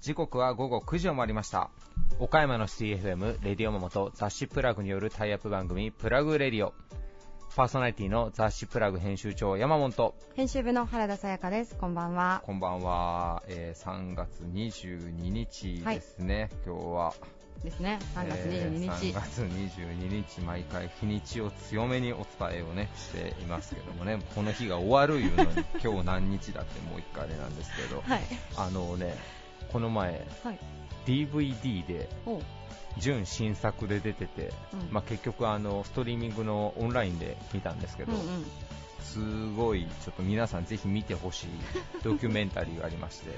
[0.00, 1.70] 時刻は午後9時を回りました。
[2.18, 6.74] 岡山の CFM レディオモモと雑誌プラグによるタイアップ番組プラグレディオ。
[7.54, 9.92] パーソナリティの雑誌プラグ編集長山本。
[9.92, 11.76] と編集部の原田さやかです。
[11.76, 12.42] こんばんは。
[12.44, 17.14] こんばんは、えー3月22日ですね、今日は
[17.62, 17.98] ですね。
[18.14, 19.06] 3月22えー日。
[19.10, 28.22] 3月22日毎回日にちを強めにお伝えをねしていますけどもね この日が終わるいうのに 今日何日だってもう一回あれなんですけどはい。
[28.56, 29.14] あのね
[29.72, 30.58] この前はい。
[31.06, 32.08] DVD で。
[32.98, 38.46] 純新作で出てて、うんまあ、結局あのストリーミングのオンラインで見たんですけど、うんうん。
[39.00, 39.18] す
[39.56, 41.48] ごいちょっと皆さんぜひ見てほしい
[42.04, 43.30] ドキュメンタリーがありまして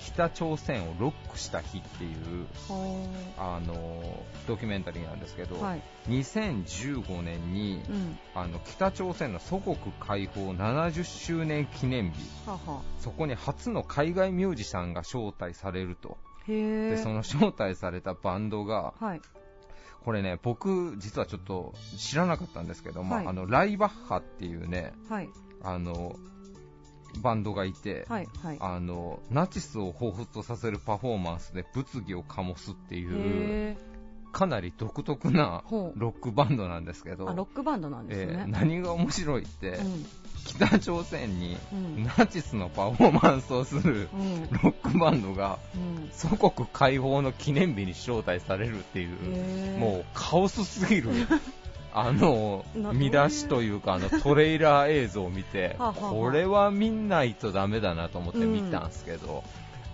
[0.00, 3.06] 北朝鮮をロックした日っていうほ
[3.36, 5.62] あのドキュメンタリーなんですけど、う。
[5.62, 5.82] はい。
[6.08, 8.18] 2015年にうん。
[8.34, 12.18] あの北朝鮮の祖国解放70周年記念日。
[12.98, 16.18] そこに初の海外ミュージシャンが招待されると。
[16.46, 19.20] でその招待されたバンドがはい。
[20.04, 25.28] これね僕実はちょっと知らなかったんですけど、まあはいあのライバッハっていうねはい。
[25.62, 26.16] あの
[27.18, 28.28] バンドがいて、はい。
[28.42, 28.56] はい。
[28.60, 33.76] あのナチスを彷彿とさせるパフォーマンスで物議を醸すっていうへ
[34.32, 35.62] かなり独特な
[35.96, 38.44] ロックバンドなんですけどロックバンドなんですえーね。
[38.48, 40.06] 何が面白いって、うん。
[40.46, 42.04] 北朝鮮にうん。
[42.16, 44.42] ナチスのパフォーマンスをするうん。
[44.50, 46.08] ロックバンドがうん。
[46.12, 51.10] 祖国解放の記念日に招待されるっていう、もうカオスすぎる
[51.92, 59.42] あのな見出しというかあのトレーラー映像を見て これは見ないとダメだなと思って見たんですけど、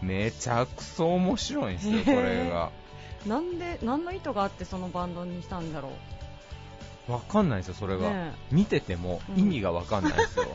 [0.02, 2.70] めちゃくそ面白いんですよ、これが。
[3.26, 5.90] なんで、何の意図があってそのバンドにしたんだろ
[7.08, 7.12] う。
[7.12, 8.10] わかんないですよ、それが。
[8.10, 10.46] ね見てても意味がわかんないですよ。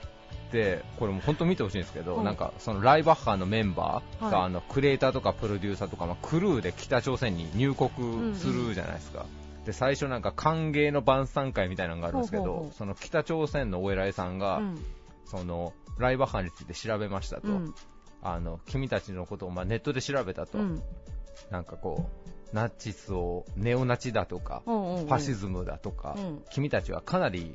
[0.52, 9.26] で、これも本当見てほしいんですけど、うんなんかそのライバッハーのメンバーが、はいあのクリエイターとかプロデューサーとか、まあ、クルーで北朝鮮に入国するじゃないですか。
[9.66, 14.84] で最初なんか歓迎の晩餐会みたいなのがあるんですけど、ほうほうほうその北朝鮮のお偉いさんが、うん。
[15.26, 17.74] そのライバッハーについて調べましたと、うん。
[18.22, 20.82] あの君たちのことをまあネットで調べたと、うん。
[21.50, 22.08] なんかこ
[22.52, 25.06] うナチスをネオナチだとか、うんうんうん。
[25.06, 26.42] ファシズムだとか、うん。
[26.50, 27.54] 君たちはかなり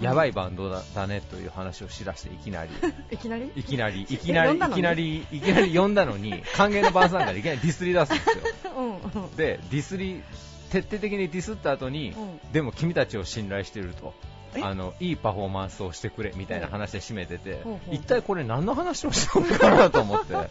[0.00, 2.70] やばいバンドだ,、だねという話をしだしていきなり、
[3.10, 3.52] いきなり？
[3.54, 8.72] いきなり、 いきなり、いきなり、いきなり呼んだのに、歓迎の晩餐会でいきなりディスり出すんですよ。
[8.76, 9.36] うんうん。
[9.36, 10.22] で、ディスり、
[10.70, 12.52] 徹底的にディスった後に、うん。
[12.52, 14.14] でも君たちを信頼してると。
[14.56, 14.62] え？
[14.62, 20.48] あのいいパフォーマンスをしてくれみたいな話で締めててほうほう一体これ何の話をしたのかなと思って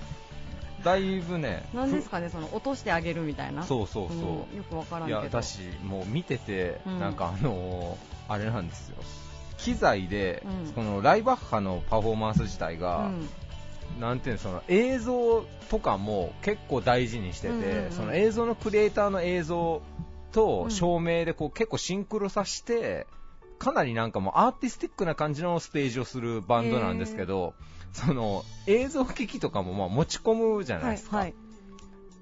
[0.83, 3.63] だいぶねなんですかね、その落としてあげるみたいな。
[3.63, 5.19] そうそうそう、んよくわからんけど。
[5.21, 8.95] いや、だし、もう見てて、うんなんかあのーあれなんですよ。
[9.57, 13.29] 機材で、うんこのライバッハのパフォーマンス自体が、うん
[13.99, 19.81] なんていうの、その映像とかも結構大事にしてて、うんうんうんその映像のクリエイターの映像
[20.31, 23.07] とうん照明でこう結構シンクロさせて、
[23.59, 27.53] かなりなんかもうアーティスティックな感じのステージをするバンドなんですけど、
[27.93, 31.17] その映像機器とかもまあ持ち込むじゃないはいですか。
[31.17, 31.33] はい。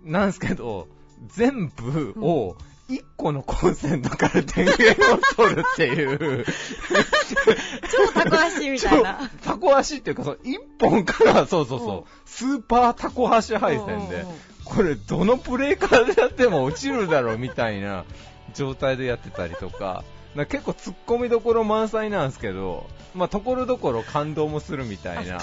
[0.03, 0.87] なんですけど、
[1.27, 2.55] 全部を
[2.89, 6.45] 1個のコンセントから電源を取るっていう、
[8.13, 9.31] 超タコ足みたいな。
[9.43, 11.83] タコ足っていうか、その1本から、そうそうう。
[11.83, 11.85] ん。
[11.85, 14.25] そう、スーパータコ足配線で。
[14.65, 18.05] これどのプレイからでやっても落ちるだろうみたいな
[18.53, 20.03] 状態でやってたりとか、
[20.35, 25.41] な結構突っ込みどころ満載なんですけど、まあ、ところどころ感動もするみたいな、あ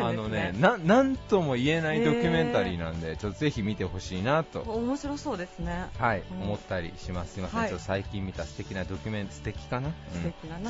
[0.00, 5.86] あのねな、なんとも言えないドキュメンタリーなんで、ちょっとぜひ見てほしいなと面白そうですね。
[5.98, 7.34] はい、うん思ったりします。
[7.34, 9.90] すいません、はいちょっと最近見た素敵なドキュメント、素敵かな？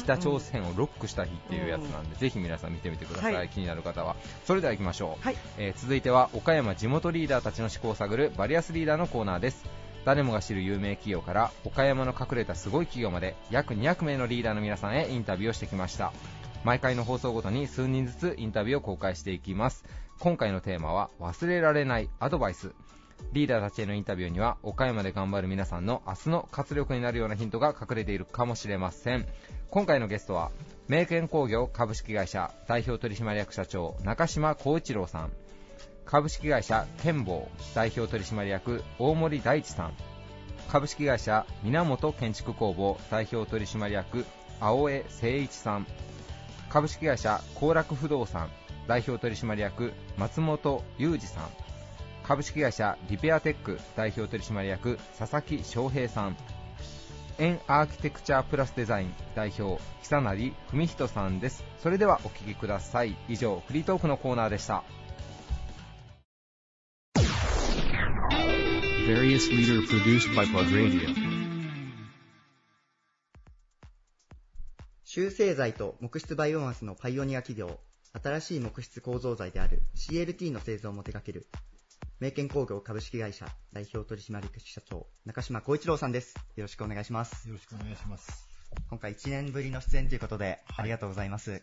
[0.03, 4.17] 北朝鮮をロックした日っていうやつなんで、ぜひ皆さん見てみてください、はい気になる方は。
[4.45, 5.25] それでは行きましょう。
[5.25, 5.37] はい。
[5.57, 9.65] えー続いては、岡山地元リーダーたちの思考を探るバリアスリーダーのコーナーです。
[10.07, 16.13] 誰もが知る有名企業から岡山の隠れたすごい企業まで約200名のリーダーの皆さんへインタビューをしてきました。
[16.63, 19.85] 毎回の放送ごとに数人ずつインタビューを公開していきます。
[20.21, 22.73] 今回のテーマは忘れられないアドバイス。
[23.33, 29.27] リーダーたちへのインタビューには岡山で頑張る皆さんの明日の活力になるようなヒントが隠れているかもしれません。
[29.71, 30.53] 今回のゲストは
[30.87, 35.33] 名犬工業株式会社代表取締役社長中島幸一郎さん。
[36.07, 39.93] 株式会社健坊代表取締役大森大地さん。
[40.69, 44.25] 株式会社源建築工房代表取締役
[44.61, 45.87] 青江誠一さん。
[46.69, 48.51] 株式会社幸楽不動産
[48.87, 51.49] 代表取締役松本裕二さん。
[52.23, 56.37] 株式会社リペアテック代表取締役佐々木翔平さん。
[57.39, 61.65] エンアーキテクチャープラスデザイン代表久成文人さんです。
[61.83, 63.17] それではお聞きください。
[63.29, 64.85] 以上フリートークのコーナーでした。
[69.07, 71.15] Various leader produced by Plug Radio.
[75.05, 77.79] 集成材と木質バイオマスのパイオニア企業、
[78.21, 81.47] 新しい木質構造材である CLT の製造も手掛ける、
[82.19, 86.35] 名犬工業株式会社代表取締役社長、中島光一郎さんです。
[86.57, 87.47] よろしくお願いします。
[87.47, 88.49] よろしくお願いします。
[88.91, 91.63] 今回1年ぶりの出演ということで、ありがとうございます。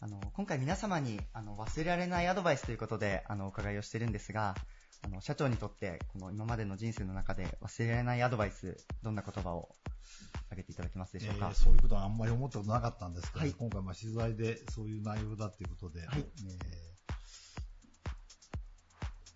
[0.00, 4.56] あの、今回皆様に、あの、忘れられないアドバイスということで、あの、お伺いをしてるんですが、
[5.06, 9.68] あの、社長にとって、この今までの人生の中で忘れられないアドバイス、どんな言葉を
[10.46, 11.46] 挙げていただけますでしょうか？
[11.48, 13.52] えーそういうことはあんまり思ったことなかったんですけど、はい。
[13.52, 16.18] 今回まあ取材でそういう内容だということで、はい。
[16.18, 16.26] えー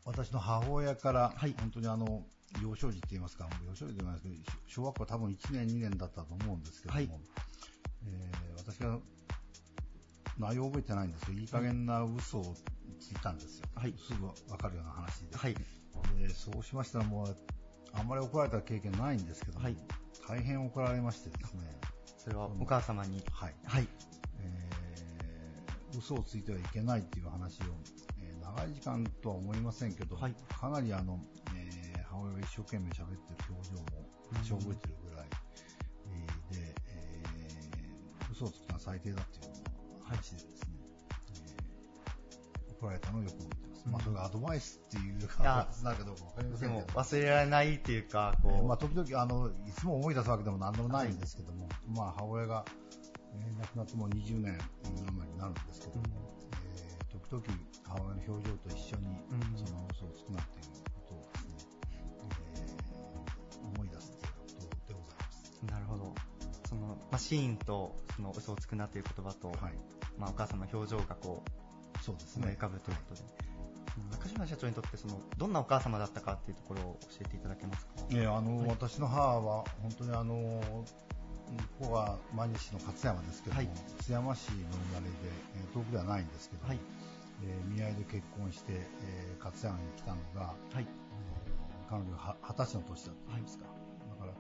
[0.07, 1.55] 私の母親から、はい。
[1.61, 2.25] 本当にあの、
[2.61, 7.11] 幼少時って言いますか、幼少時ではないですけど、小学校多分1年、2年だったと思うんですけども、はい。
[8.07, 8.99] えー私が
[10.39, 12.57] 内容を覚えてないんですけど、いい加減な嘘を
[13.01, 13.67] ついたんですよ。
[13.75, 15.37] はいすぐわかるような話で。
[15.37, 15.55] はい。
[15.55, 17.37] でそうしましたらもう、
[17.93, 19.77] あんまり怒られた経験ないんですけども、はい
[20.29, 21.63] 大変怒られましてですね、
[22.17, 23.23] それはお母様に。
[23.33, 23.55] はい。
[23.65, 23.89] はい。
[24.41, 27.65] えー嘘をついてはいけないっていう話を、
[28.23, 31.19] えー長い時間とは思いませんけど、はいかなりあの、
[31.57, 33.83] えー母親が一生懸命喋ってる表情も
[34.33, 35.27] うん一応覚えてるぐらい、
[36.07, 39.53] えーで、えー嘘をつくのは最低だっていう
[40.05, 40.60] 話でです
[42.83, 43.89] ね、えー怒られたのをよく覚えてます。
[43.89, 47.01] まあ、それがアドバイスっていういやか、なんかどうかわかりませでもんけど。
[47.01, 52.65] 忘れられないっていうか、こう、えーまあ、時々あの、いつも思い出すわけでも何でもないんですけども、まあ、母親が、
[53.35, 54.59] えー亡くなってもう20年
[55.09, 56.03] 余りになるんですけども、
[56.53, 57.45] えー時々
[57.85, 61.55] 母親の表情と一緒に、うんその嘘をつくなっていうことをですね、
[62.55, 64.33] えー思い出すという
[64.71, 65.63] ことでございます。
[65.71, 66.15] なるほど。
[66.69, 69.75] その、まあ、シーンと、その嘘をつくなという言葉と、はい。
[70.19, 71.51] まあ、お母様の表情がこう、
[72.01, 72.49] そうですね。
[72.49, 73.21] 浮かぶということで、
[74.13, 77.93] 中島社長にとってそのどんなお母様だったかっていうところを教えていただけますか？
[78.11, 80.61] えーあの、はい私の母は本当にあの、
[81.79, 83.69] ここは毎日の勝山ですけども、はい
[84.01, 84.55] 津山市の
[84.93, 85.11] 生まれで、
[85.57, 86.79] えー遠くではないんですけども、はい。
[87.43, 90.87] えー見合いで結婚して、えー勝山に来たのが、はい。
[91.91, 94.33] 彼女が二十歳の年だったんですか、だから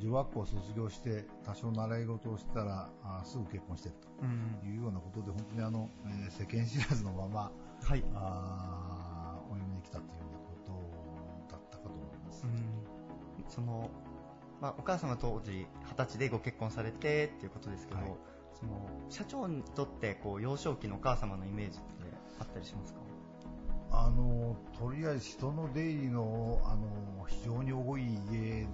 [0.00, 4.66] 女学校を卒業して多少習い事をしてたらあーすぐ結婚してるうんと。
[4.66, 7.52] いうようなことで本当にあの、えー世間知らずのまま
[7.82, 8.04] はい。
[8.14, 10.54] あーお嫁に来たというようなこ
[11.48, 12.52] とだったかと思います、うん。
[13.48, 13.90] その、
[14.60, 18.10] まあ、お母様当時二十歳でご結婚されてっていうことですけど、はい
[18.52, 21.86] その社長にとってこう幼少期のお母様のイメージって
[22.38, 23.00] あったりしますか？
[23.90, 28.66] あのとりあえず人の出入りのあの非常に多い家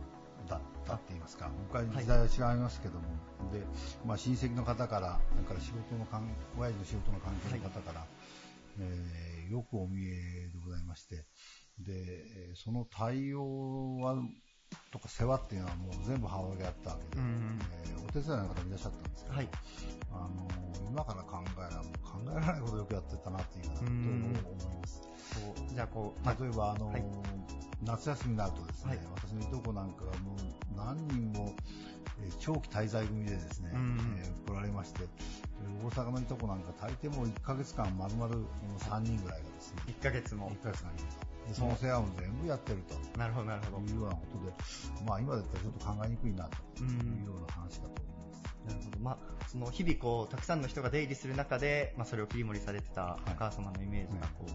[0.46, 3.04] だったって言いますか、昔時代は違いますけども、
[3.52, 3.62] で
[4.04, 6.28] まあ、親戚の方から、それから仕事の関
[6.58, 8.06] 親父の仕事の関係の方から、
[8.78, 11.24] えーよくお見えでございまして、
[11.78, 14.16] でえーその対応は
[14.90, 19.48] とか世話っていうのはもう全部母親がやったわけで、うんえーお手伝いの方もいらっしゃったんですけど、はい。
[20.12, 20.48] あの
[20.88, 25.02] 今から考えら考えられないことをよくやってたなっていうようなことを思います。
[25.34, 27.04] こうじゃあこう、まあ例えば、あのはい
[27.84, 31.54] 夏休みになるとですね、はい私のいとこなんかがもう何人も、
[32.24, 38.34] えー長期滞在組でですね、うんえー来られまして、えー大阪のいとこなんか大抵もう1ヶ月間丸々
[38.78, 40.62] 3人ぐらいがですね、一ヶ月も1。
[40.62, 40.92] ヶ月間い
[41.52, 43.18] その世話も全部やってると。
[43.18, 43.86] なるほどなるほど。
[43.86, 44.52] いうようなことで、
[45.06, 48.46] まあ今だったらちょっと考えにくいなとうんいうような話かと思います。
[48.66, 48.98] なるほど。
[49.00, 54.50] まあ、その日々こう、たくさんの人が出入りする中で、まあ、それを切り盛りされてたお母様のイメージがこう、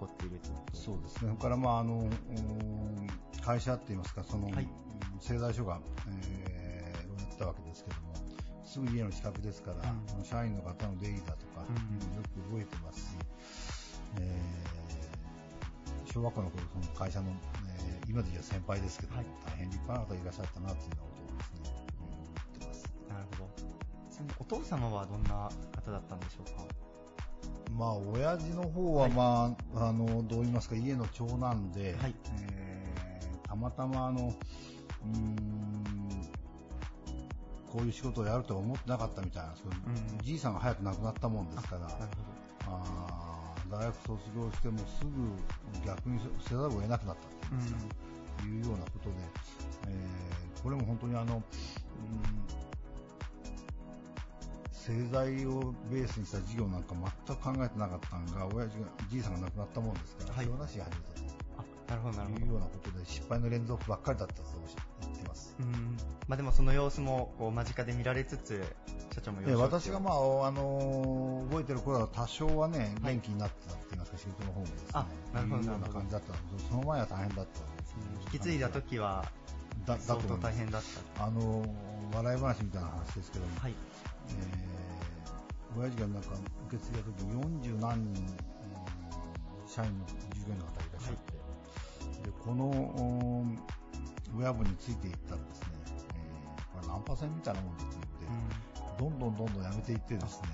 [0.00, 1.20] 残っているということそうですね。
[1.20, 3.06] それから、まあ、あの、うん
[3.42, 4.68] 会社って言いますか、その、はいうん
[5.20, 8.14] 製材所が、えー、やってたわけですけども、
[8.64, 9.76] すぐ家の近くですから、
[10.18, 13.04] うん社員の方の出入りだとか、うんよく覚えてますし、
[14.20, 14.75] えー
[16.16, 19.26] 小学校の頃、その会社の、えー今で言う先輩ですけど、はい。
[19.44, 22.84] 大変立派な方いらっしゃったなっていうようなことをですね、うん思ってます。
[23.10, 23.50] なるほど。
[24.10, 26.64] ちなみにお父様はどんな方だったんでしょうか？
[27.76, 29.10] まあ、親父の方は、はい。
[29.12, 32.14] まあ、あの、どう言いますか、家の長男で、はい。
[32.40, 36.30] えーたまたま、あの、うーん、
[37.70, 40.24] こういう仕事をやるとは思ってなかったみたいなんですけど、うん。
[40.24, 41.88] じいさんが早く亡くなったもんですから、
[42.68, 43.25] あー
[43.70, 47.80] 大学卒業してもすぐ逆にせざるを得なくなったっていうんですか、
[48.46, 49.16] いうようなことで、
[49.88, 51.42] えーこれも本当にあの、うん
[54.72, 56.94] 製材をベースにした事業なんか
[57.26, 60.94] 全く考えてなかったのが、親父が、じいさんが亡くなったもんですから、はい手放し始めたほど。
[61.58, 64.42] あ、なるほどなるほというようなことで、失敗の連続ばっかりだったと。
[65.60, 65.96] うん。
[66.28, 68.62] まあでもその様子もこう間近で見られつつ、
[69.14, 73.14] 社長もえ幼少私がまあ、あのー覚えてる頃は多少はね、はい。
[73.14, 75.92] 元気になってたって言いますか、仕事の方もですね、あなるほどいうようななるほど。
[76.00, 77.60] 感じだったんですけど、その前は大変だった
[78.32, 79.24] 引き継いだ時は
[79.86, 80.54] だだ相当と思います。
[80.54, 80.82] 大変だっ
[81.16, 81.24] た。
[81.24, 81.68] あのー
[82.14, 83.74] 笑い話みたいな話ですけども、はい。
[84.30, 86.28] えー、親父がなんか
[86.68, 87.24] 受け継いだ時
[87.72, 90.14] 40何人、えー社員の従
[90.46, 91.32] 業員の方がいらっしゃって、
[92.30, 93.58] でこのうん
[94.36, 98.56] 親分についていったらですね、えーこれナンパ船みたいなもんだというので、
[98.98, 100.48] どんどんどんどんやめていってですね、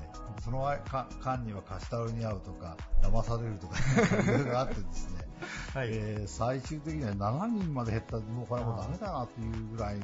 [0.45, 3.77] その間間には貸し倒れに遭うとか、騙されるとか、
[4.23, 5.27] いろいろあってですね、
[5.75, 5.89] はい。
[5.93, 10.01] えー最終的には7人まで減った、もうこれはもうダメだなというぐらい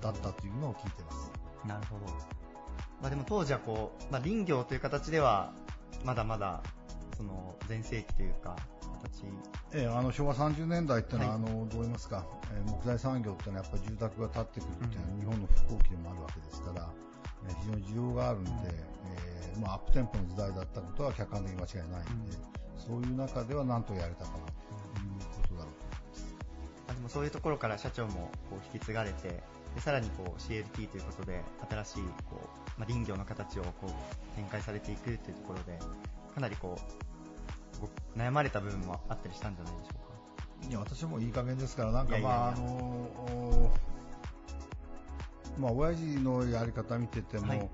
[0.00, 1.32] だったというのを聞いてます。
[1.66, 2.06] なるほど。
[3.00, 5.52] まあでも当時はこう、まあ林業という形では、
[6.04, 6.62] まだまだ、
[7.16, 8.56] その、全盛期というか、
[9.02, 9.24] 形、
[9.74, 11.42] ええあの昭和30年代っていうのは、はい。
[11.42, 16.88] あのどう言いますか、えー木材産業っていうのはやっぱり住宅が建ってくるっていうのは、うん日本の復興期でもあるわけですから、
[17.48, 22.36] えー非常に需要があるんで、えーまあ、アップテンポの時代だったことは客観的に間違いないんで、
[22.76, 24.52] そういう中では何とやれたかなという
[25.42, 25.84] ことだろうと。
[25.84, 26.34] 思います。
[26.88, 29.28] あでもそういうところから社長もこう引き継がれて、
[29.74, 35.78] でさらにこう CLT ということで、新しいこう、まあ、林業の形をこう展開されていくというところで、
[36.34, 37.11] かなりこう、ご
[38.16, 40.68] 悩まれた部分もあったりしたんじゃないでしょうか？
[40.68, 43.70] いや私もいい加減ですから、なんかまあ、あのお
[45.58, 47.70] まあ、親父のやり方見てても、はい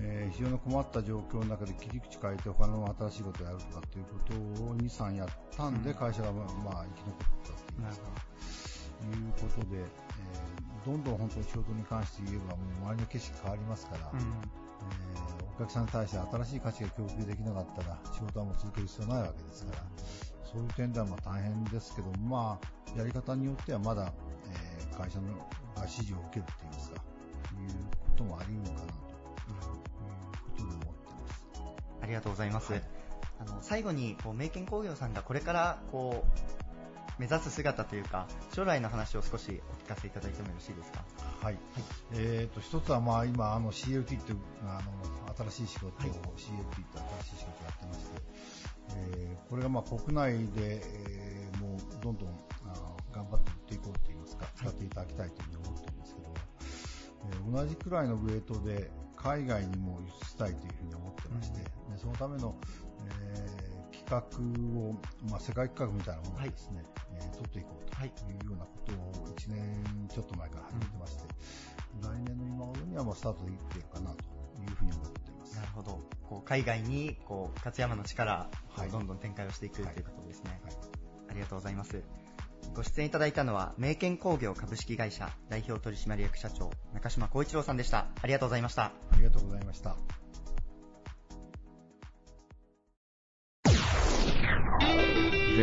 [0.00, 9.86] えー非常に困った状況の中で切り口変えて他の新しいことをやるとかっていうことを2、3やったんで、うん会社がまあまあ生き残ったっていういうことで、えー
[10.84, 14.24] どんどん本当に仕事に関して言えば、もう周りの景色変わりますから、ほど。
[15.14, 15.22] えー
[15.54, 19.82] お客さんに対して新しい価値が供給できなかったら、仕事はもう続ける必要ないわけですから、
[20.42, 22.58] そういう点ではまあ大変ですけど、ま
[22.94, 24.12] あ、やり方によってはまだ、
[24.50, 27.68] えー会社のが指示を受けるって言いますか、いう
[28.00, 29.66] こともあり得るのかなという
[30.44, 31.46] ことで思ってます。
[32.02, 32.72] ありがとうございます。
[32.72, 32.82] はい
[33.40, 36.61] あの最後にこう名犬工業さんがこれからこう
[37.18, 41.04] 目指す姿というか将来の話を少しお聞かせいただいてもよろしいですか？
[41.42, 41.58] はい。
[42.14, 44.80] えっ、と、一つはまあ今、あの CLT っていう、あ
[45.28, 48.04] の、新しい仕事を、はい CLT って新しい仕事をやってまして、
[48.96, 52.28] えーこれがまあ国内で、えーもうどんどん
[52.64, 61.66] あの頑張っていっていこうといいますか、使っていただきたいというふうに思ってるんですけど、えー同じくらいのウェイトで海外にも輸出したいというふうに思ってまして、で
[61.98, 62.54] そのための、
[63.22, 63.81] えー
[64.20, 64.94] 企画を、
[65.30, 66.82] まあ、世界企画みたいなものをですね、
[67.14, 68.10] えー取っていこうとはいい
[68.46, 71.24] うようなことを1年ちょっと前から始めてまして、
[72.02, 74.16] 来年の今頃にはもうスタートできているかなと
[74.60, 75.56] いうふうに思っています。
[75.56, 76.00] なるほど。
[76.28, 80.60] こう海外にこう勝山の力、はいどんどん展開をしていくということですね。
[80.64, 80.76] はい
[81.30, 82.02] ありがとうございます。
[82.74, 88.06] ご出演いただいたのは、名犬工業株式会社代表取締役社長、中島光一郎さんでした。
[88.20, 88.92] ありがとうございました。
[89.10, 89.96] ありがとうございました。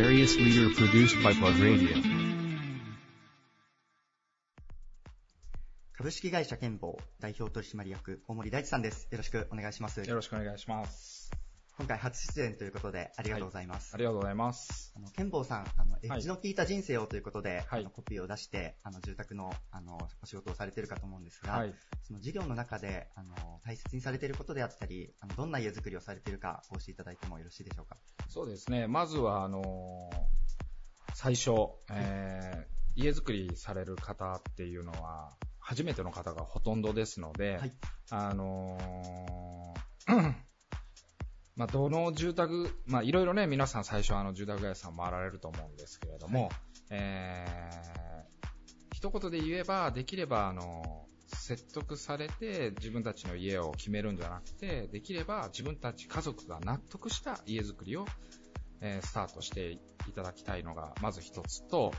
[0.00, 1.94] Various leader produced by Plug Radio.
[5.92, 9.08] 株式会社健保代表取締役、大森大地さんです。
[9.10, 10.00] よろしくお願いします。
[10.00, 11.29] よろしくお願いします。
[11.80, 13.94] 今回初出演ということで、ありがとうございます。
[13.94, 14.92] ありがとうございます。
[14.94, 21.74] あの、健保さん、あの、エッジの効いた人生をということで、はいコピーを出して、あの、住宅の、あの、お仕事をされているかと思うんですが、はい。
[22.02, 23.34] その事業の中で、あの、
[23.64, 27.96] 大切にされていることであったり、あの、どんな家づくりをされているか、お教えいただいてもよろしいでしょうか？
[28.28, 28.86] そうですね。
[28.86, 30.16] まずは、あのー
[31.14, 31.52] 最初、
[31.90, 37.72] えー家づくりされる方っていうのは、初めての方がほとんどですので、はい
[38.10, 40.34] あのー
[41.60, 46.50] まあ、どの住宅、まあ、いろいろね、皆さん最初あの住宅会社さん回られると思うんですけれども、はい。
[46.90, 47.90] えー
[48.94, 58.04] 一言で言えば、できれば、あの、説得されて自分たちの家を決めるんじゃなくて、できれば自分たち家族が納得した家づくりを、
[58.80, 59.78] えースタートしてい
[60.14, 61.92] ただきたいのが、まず一つと、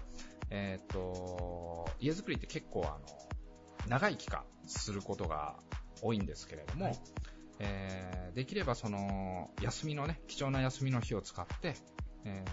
[0.50, 5.56] えっ、と、家づくりって結構あの、長い期間することが
[6.02, 7.00] 多いんですけれども、はい
[7.62, 11.76] えーできればその、休みのね、貴重な休みの日を使って、
[12.24, 12.44] え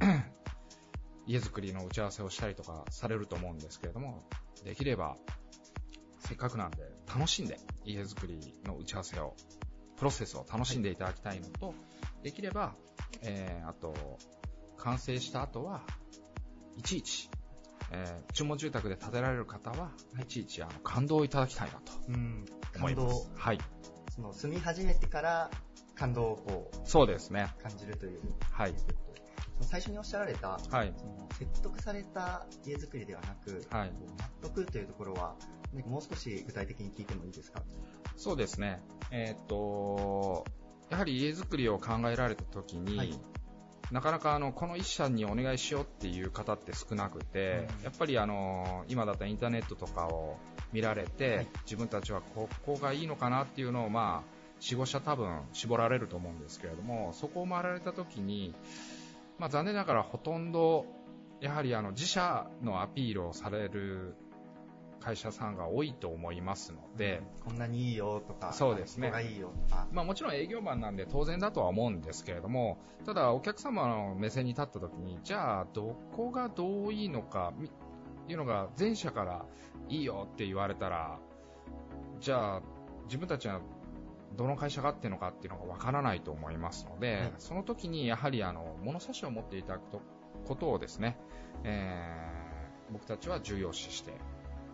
[0.00, 0.24] ー
[1.26, 4.28] 家づくりの打ち合わせをしたりとかされると思うんですけれども、
[4.64, 5.16] できれば、
[6.20, 9.34] せっかくなんで、楽しんで家づくりの打ち合わせを、
[9.96, 11.74] プロセスを楽しんでいただきたいのと、
[12.22, 12.74] できれば、
[13.22, 14.18] えーあと、
[14.76, 15.82] 完成した後は、
[16.76, 17.28] いちいち、
[17.90, 19.90] えー注文住宅で建てられる方は、
[20.20, 22.44] いちいちあの感動をいただきたいなとうん。
[22.76, 23.40] 思います感動。。
[23.40, 23.58] はい。
[24.14, 25.50] その、住み始めてから、
[25.94, 27.52] 感動をこそうですね。
[27.60, 28.20] う、感じるという。
[28.50, 28.74] はい。
[29.60, 30.92] 最初におっしゃられた、はい。
[30.96, 35.36] その説得された家づくりではなく、はい納得というところは、
[35.72, 37.62] ねもう少し具体的に聞いてもいいですか？
[38.16, 38.82] そうですね。
[39.10, 40.44] えーっと、
[40.90, 43.18] やはり家づくりを考えられた時に、はい
[43.94, 47.84] なかなかあのこの一社にお願いしようっていう方って少なくて、うん。
[47.84, 50.36] やっぱりあの今だったらインターネットとかを
[50.72, 51.46] 見られて、はい。
[51.64, 58.52] 自分たちはここがいいのかなっていうのを、まあ、4、5社多分絞られると思うんですけれども、そこを回られた時に、
[59.38, 60.86] まあ、残念ながらほとんど、
[61.40, 64.16] やはりあの自社のアピールをされる
[65.04, 69.12] 会社さんが多いと思いますので、こんなにいいよとか、そうですね。
[69.30, 77.70] いいよとか、まあもちろん営業マンなんで当然だとは思うんですけれども、ただお客様の目線に立った時に、じゃあどこがどういいのか、み
[78.28, 79.44] いうのが前者から
[79.90, 81.18] いいよって言われたら、
[82.20, 82.62] じゃあ
[83.04, 83.60] 自分たちは
[84.36, 87.32] どの会社がっていうのかっていうのがわからないと思いますので、はい。
[87.36, 90.00] その時にやはりあの物差しを持っていただくと
[90.46, 91.18] ことをですね、
[91.64, 92.44] えー
[92.92, 94.12] 僕たちは重要視して、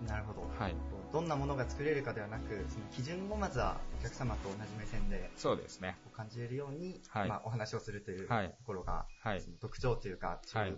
[0.06, 0.40] なるほど。
[0.58, 0.74] はい、
[1.12, 5.96] どんなものが作れるかではなく、その基準をまずはお客様と同じ目線でそうですね。
[6.12, 7.28] 感じれるように、はい。
[7.28, 8.54] まあ、お話をするというとはい。
[8.64, 9.42] ころが、はい。
[9.60, 10.74] 特徴というか、注はい。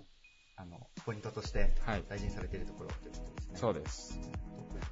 [0.56, 2.04] あのポイントとしてはい。
[2.08, 3.56] 大事にされているところということですね。
[3.58, 4.18] そうです。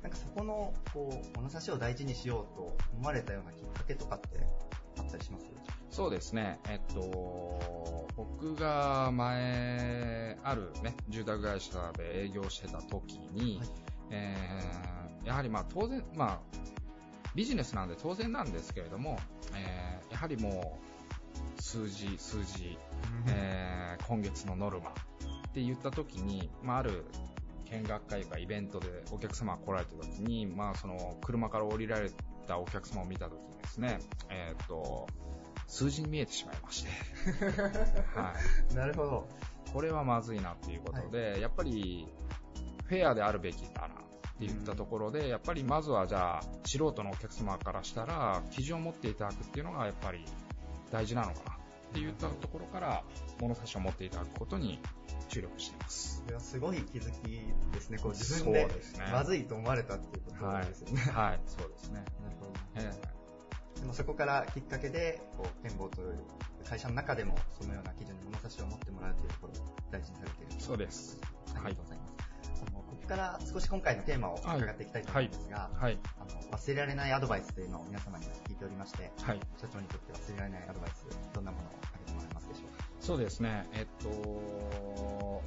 [0.02, 4.46] なんかそこのこう物差しを大事にしようと思われたようなきっかけとかって
[4.98, 5.46] あったりします？
[5.90, 13.68] そうですね、えっと、僕が前、あるね、住宅会社で営業してた時に、はい
[14.10, 16.38] えーやはりまあ当然、まあ、
[17.34, 19.18] ビジネスなんで当然なんですけれども、
[19.54, 20.78] えーやはりも
[21.58, 22.76] う、数字、数字、
[23.28, 24.92] えー今月のノルマっ
[25.52, 27.04] て言った時に、まあ、ある
[27.70, 32.10] 見学会かイベントでお客様が来られた時に、まあ、その車から降りられ
[32.46, 33.98] たお客様を見た時にですね、
[34.30, 35.06] えーっと、
[35.68, 36.90] 数字に見えてしまいまして、
[38.18, 38.34] は
[38.70, 38.74] い。
[38.74, 39.28] なるほど。
[39.72, 42.08] これはまずいなっていうことで、やっぱり
[42.90, 43.94] フェアであるべきだなって
[44.40, 50.24] 言ったところで、やっぱりまずはじゃあ素人のお客様からしたら基準を持っていただくっていうのがやっぱり
[50.90, 51.56] 大事なのかなっ
[51.94, 53.04] て言ったところから
[53.40, 54.80] 物差しを持っていただくことに
[55.28, 56.20] 注力しています。
[56.24, 57.30] これはすごい気づき
[57.72, 57.98] ですね。
[57.98, 58.68] こう自分で
[59.12, 61.00] まずいと思われたっていうことですよね。
[61.12, 62.04] はい、そうですね。
[62.24, 62.52] なるほど。
[62.74, 63.20] え
[63.80, 66.18] でもそこからきっかけで、こう、健坊という
[66.68, 71.18] 会社の中でも、そのような基準に物差しを持ってもらうというところを大事にされているえそうです。
[71.54, 72.09] ありがとうございます。
[72.09, 72.09] あのここ
[73.06, 79.40] から少し今回のテーマを伺っていきたいと思うんですが、はい、あの忘れられないアドバイスというのを皆様に聞いておりまして、はい。
[79.60, 82.84] 社長にとって忘れられないアドバイス、どんなものを挙げてもらえますでしょうか？
[83.00, 85.42] そうですね、えっと、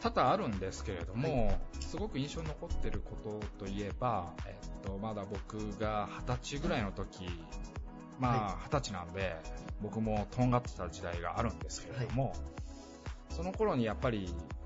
[0.00, 7.28] 多々あるんですけれども、すごく印象に残ってることといえば、えっと、まだ僕が二十歳ぐらいの時、
[8.18, 9.36] まあ、二十歳なんで、
[9.80, 12.32] 僕もとんがってた時代があるんですけれども、
[13.30, 14.57] その頃にやっぱり、えー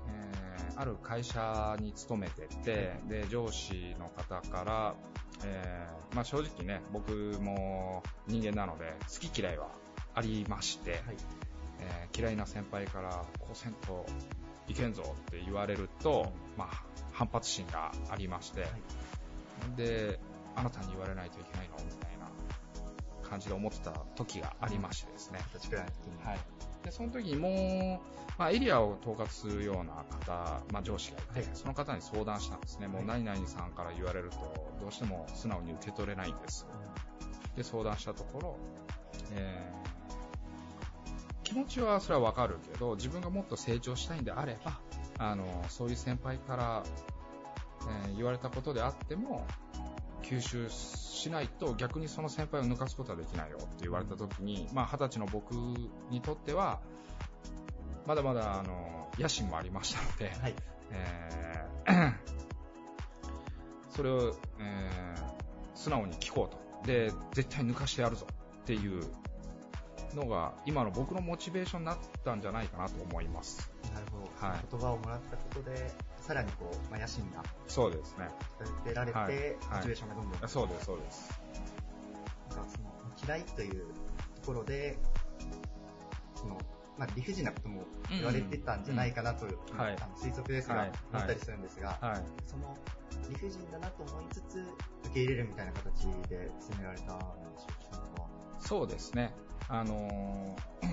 [0.75, 4.95] ある会社に勤めてて、で、上司の方から、
[5.45, 9.67] えーまあ正直ね、僕も人間なので、好き嫌いは
[10.15, 11.01] ありまして、はい。
[11.79, 14.05] えー嫌いな先輩から、こうせんと
[14.67, 18.65] いけんぞって言われると、まあ、反発心がありまして、
[19.75, 20.19] で、
[20.55, 21.75] あなたに言われないといけないの？
[21.83, 25.39] みたいな感じで思ってた時がありましてですね。
[25.59, 25.75] に。
[26.23, 26.39] はい。
[26.83, 32.87] で、その時にもう、まあ、エリアを統括するような方、まあ、上司がいて、はいその方に相談したんですね。
[32.87, 34.37] もう何々さんから言われると、
[34.81, 36.67] どうしても素直に受け取れないんです。
[37.55, 38.57] で、相談したところ、
[39.31, 39.83] えー
[41.43, 44.79] 気持ちはそれはわかるけど、自分がもっと成長したいんであれば、
[45.19, 46.83] あの、そういう先輩から、
[48.07, 49.45] えー言われたことであっても、
[50.23, 56.79] 吸収しないと逆にその先輩を抜かすことはできないよって言われた時に、まあ二十歳の僕にとっては、
[58.05, 60.55] まだまだあの、野心もありましたので、はい。
[60.91, 62.13] えー
[63.95, 65.33] それを、えー
[65.75, 66.87] 素直に聞こうと。
[66.87, 69.03] で、絶対抜かしてやるぞっていう
[70.15, 73.71] のが、今の僕のモチベーションになったんじゃないかなと思います。
[73.93, 74.23] なるほど。
[74.47, 78.29] はい言葉をもらったことで、さらにこう、まあ、野心がそうですね。
[78.85, 79.31] 出られて、はい
[79.75, 81.41] モチベーションがどんどん、そうです、そうです。
[82.49, 82.93] なんかその
[83.25, 83.85] 嫌いという
[84.41, 84.97] ところで、
[86.35, 86.57] その
[86.97, 92.23] まあ、理不尽なことも言われてたんじゃないかなと、んはいあの推測ですが、はい思ったりするんですが、はい。
[92.45, 92.77] その
[93.29, 94.59] 理不尽だなと思いつつ、
[95.05, 97.23] 受け入れるみたいな形で進められたんで
[97.57, 98.27] しょうか、
[98.59, 99.33] そうですね。
[99.69, 100.87] あのー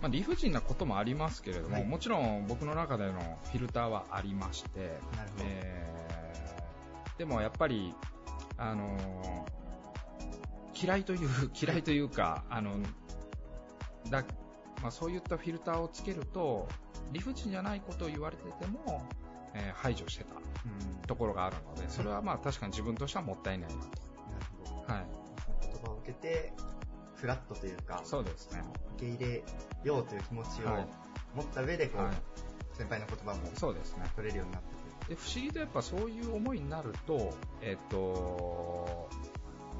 [0.00, 4.70] まあ、理不尽なこともありますけれども、はいもちろん僕の中でのフィルターはありまして。
[5.40, 5.94] えー
[7.16, 7.94] でもやっぱり、
[8.56, 12.72] あのー嫌いという、 嫌いというか、あの、
[14.10, 14.24] だ、
[14.82, 16.66] まあ、そういったフィルターをつけると、
[17.12, 19.06] 理不尽じゃないことを言われてても、
[19.54, 23.88] えー排除してたうんところがあるので、それはまあ確かに自分としてはもったいないななる
[24.64, 24.82] ほど。
[24.82, 24.92] と。
[24.92, 25.06] はい。
[25.62, 26.52] 言葉を受けて、
[27.24, 28.62] フラットというか、そうですね。
[28.96, 29.42] 受け入れ
[29.82, 30.86] ようという気持ちをはい
[31.34, 32.14] 持った上で、こう、はい
[32.76, 34.02] 先輩の言葉もそうですね。
[34.16, 34.74] 取れるようになって
[35.06, 35.16] くる。
[35.16, 37.32] で、不思議とやっぱそういう思いになると、
[37.62, 39.08] えっと、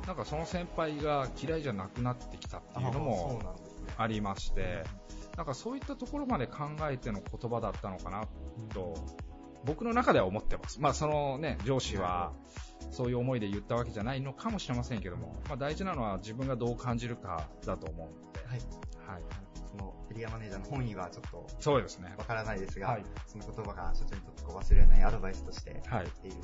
[0.06, 3.42] なんかその先輩が嫌いじゃなくなってきたっていうのも。
[3.98, 4.84] ありまして、
[5.36, 8.26] なんかそういったところまで考えての言葉だったのかな
[8.72, 8.94] と、
[9.64, 10.80] 僕の中では思ってます。
[10.80, 12.32] まあそのね、上司は
[12.90, 19.14] そういう思いで言ったわけじゃないのかもしれませんけども、まあ大事なのは自分がどう感じるかだと思うので、はい。
[19.14, 19.22] はい。
[19.70, 22.14] そのエリアマネージャーの本意はちょっとそうですね。
[22.16, 26.34] わからないですが、はいその言葉が社長にとってこう忘れないアドバイスとしてはいっていう、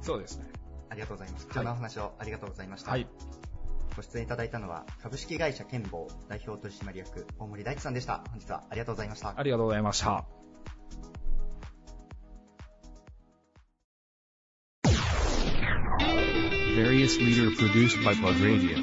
[0.00, 0.46] そうですね。
[0.90, 1.44] ありがとうございます。
[1.44, 2.90] い貴重なお話をありがとうございました。
[2.90, 3.06] はい。
[3.96, 8.22] ご出演いただいたのは、株式会社健坊代表取締役、大森大地さんでした。
[8.30, 9.34] 本日はありがとうございました。
[9.36, 10.47] ありがとうございました。
[16.98, 18.76] Various leader produced by Plug Radio.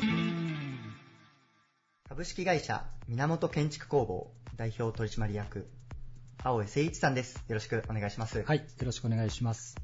[2.08, 5.68] 株式会社源建築工房代表取締役、
[6.42, 7.44] 青江誠一さんです。
[7.50, 8.42] よろしくお願いします。
[8.42, 9.76] はい、よろしくお願いします。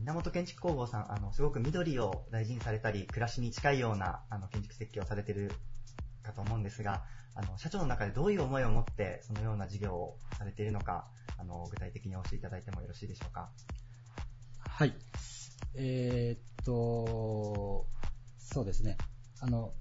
[0.00, 5.52] 源建築工房さん、あの、すごく緑を大事にされたり、暮らしに近いような、あの、建築設計をされてる
[6.24, 7.04] かと思うんですが、
[7.36, 11.06] あの、社長の中でどういう思いを持って、そのような事業をされているのか、
[11.38, 13.52] あの、具体的に教えていただいてもよろしいでしょうか。
[14.58, 14.94] はい。
[15.74, 17.86] えーっと、
[18.38, 18.96] そうですね。
[19.40, 19.72] あの、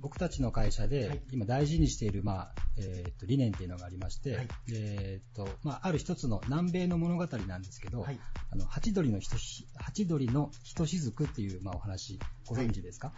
[0.00, 8.18] 僕たちの会社ではい今大事にしている、まあ、えーっと、理念っていうのがありまして、はいえーっと、まあ、ある一つの南米の物語なんですけど、はい。
[8.50, 13.12] あの、ハチドリのひとし、ハチドリのひとしずくっていう、まあ、お話、ご存知ですか？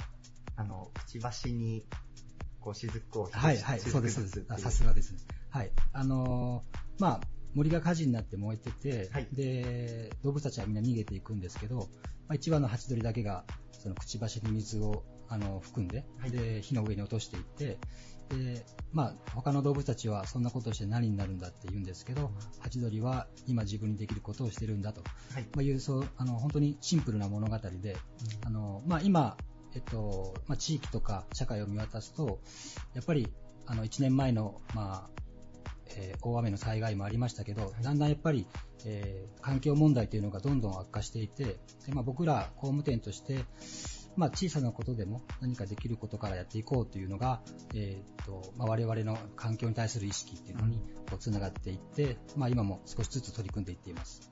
[0.55, 1.85] あの、くちばしに、
[2.61, 4.45] こう、雫をはい、はい、そうです、そうです。
[4.49, 5.19] あさすがですね。
[5.51, 5.73] はい。
[5.93, 7.21] あのーまあ、
[7.55, 9.29] 森が火事になって燃えてて、はい。
[9.33, 11.89] で、動物たちはみんな逃げていくんですけど、
[12.29, 16.31] まあ、一羽のハチドリだけが、そのくちばしに水を、あの、含んで、はい。
[16.31, 17.79] で、火の上に落としていって、
[18.29, 22.31] で、まあ、他の動物たちはそんなことをして何になるんだって言うんですけど、
[22.61, 25.45] ハチドリは今自分にできることをしてるんだと、はい。
[25.55, 27.97] まあ、いう、そう、あの、本当にシンプルな物語で、
[28.45, 29.37] あの、まあ、今、
[29.75, 32.41] えっと、まあ、地域とか社会を見渡すと、
[32.95, 33.29] やっぱり、
[33.67, 35.16] あの、1年前の、まあ、
[35.91, 38.47] えー大雨の災害もありましたけど、だんだんやっぱり、
[38.85, 41.45] えー環境問題というのがどんどん悪化していて、
[41.87, 43.45] でまあ、僕ら工務店として、
[44.17, 47.43] まあ、小さなことでも何かできることからやっていこうというのが、
[47.75, 50.79] えーっとまあ、我々の環境に対する意識っていうのに
[51.11, 54.31] こうつながっていって、まあ、今も少しずつ取り組んでいっています。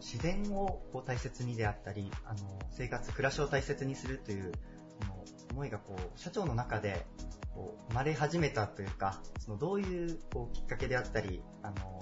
[0.00, 4.52] 自然をこう大切にであったり、あの、生活、暮らしを大切にするという、
[5.00, 7.06] その思いがこう、社長の中で、
[7.54, 12.00] こう、生まれ始めたというか、その、どういう、こう、きっかけであったり、あの、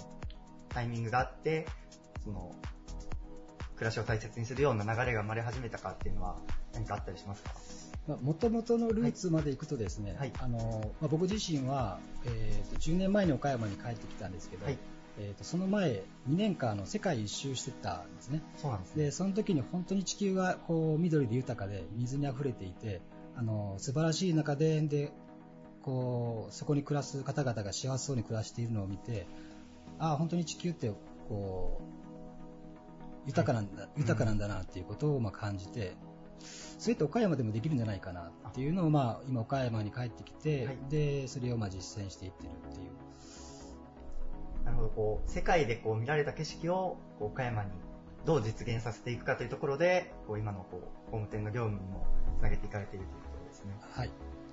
[0.69, 1.67] タイミングがあって、
[2.23, 2.53] その、
[3.77, 6.37] 暮らしを大切にするような流れが生まれ始めたかっていうのは、
[6.73, 7.53] 何かあったりしますか？
[8.21, 10.33] もともとのルーツまで行くとですね、はい。
[10.39, 14.79] あのまあ、僕自身は、えーと10年前に岡山に帰ってきたんですけど、はい
[15.19, 18.43] えーとその前、2年間あの世界一周してたんですね。
[18.57, 19.05] そうなんですね。
[19.05, 23.01] で、その時に本当に地球がこう緑で豊かで水に溢れていて、
[23.37, 25.13] あの素晴らしい中で、で、
[25.83, 29.27] こう、そこに暮らす方々が幸せそうに暮らしているのを見て、
[29.99, 30.91] ああ、本当に地球って、
[31.29, 31.95] こう、
[33.27, 35.95] 豊かなんだ、豊かなんだなっていうことをまあ感じて、
[36.79, 43.04] それって岡山でもできるんじゃないかなっていうのを、まあ、今岡山に帰ってきて、はいで、それをまあ実践していってるっていう。
[44.65, 47.71] なるほど、こう、世界でこう見られた景色を、こう岡山に
[48.25, 52.07] どう実現させていくかというところで、こう今のこう、工務店の業務にも
[52.39, 53.77] つなげていかれているということですね。
[53.93, 54.11] はい。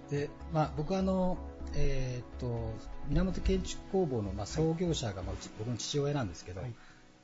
[0.10, 1.38] で、まあ、僕はあの、
[1.74, 2.74] えーっと、
[3.10, 6.74] 源建築工房の、まあ、創業者が、まあ、うち僕の父親なんですけど、はい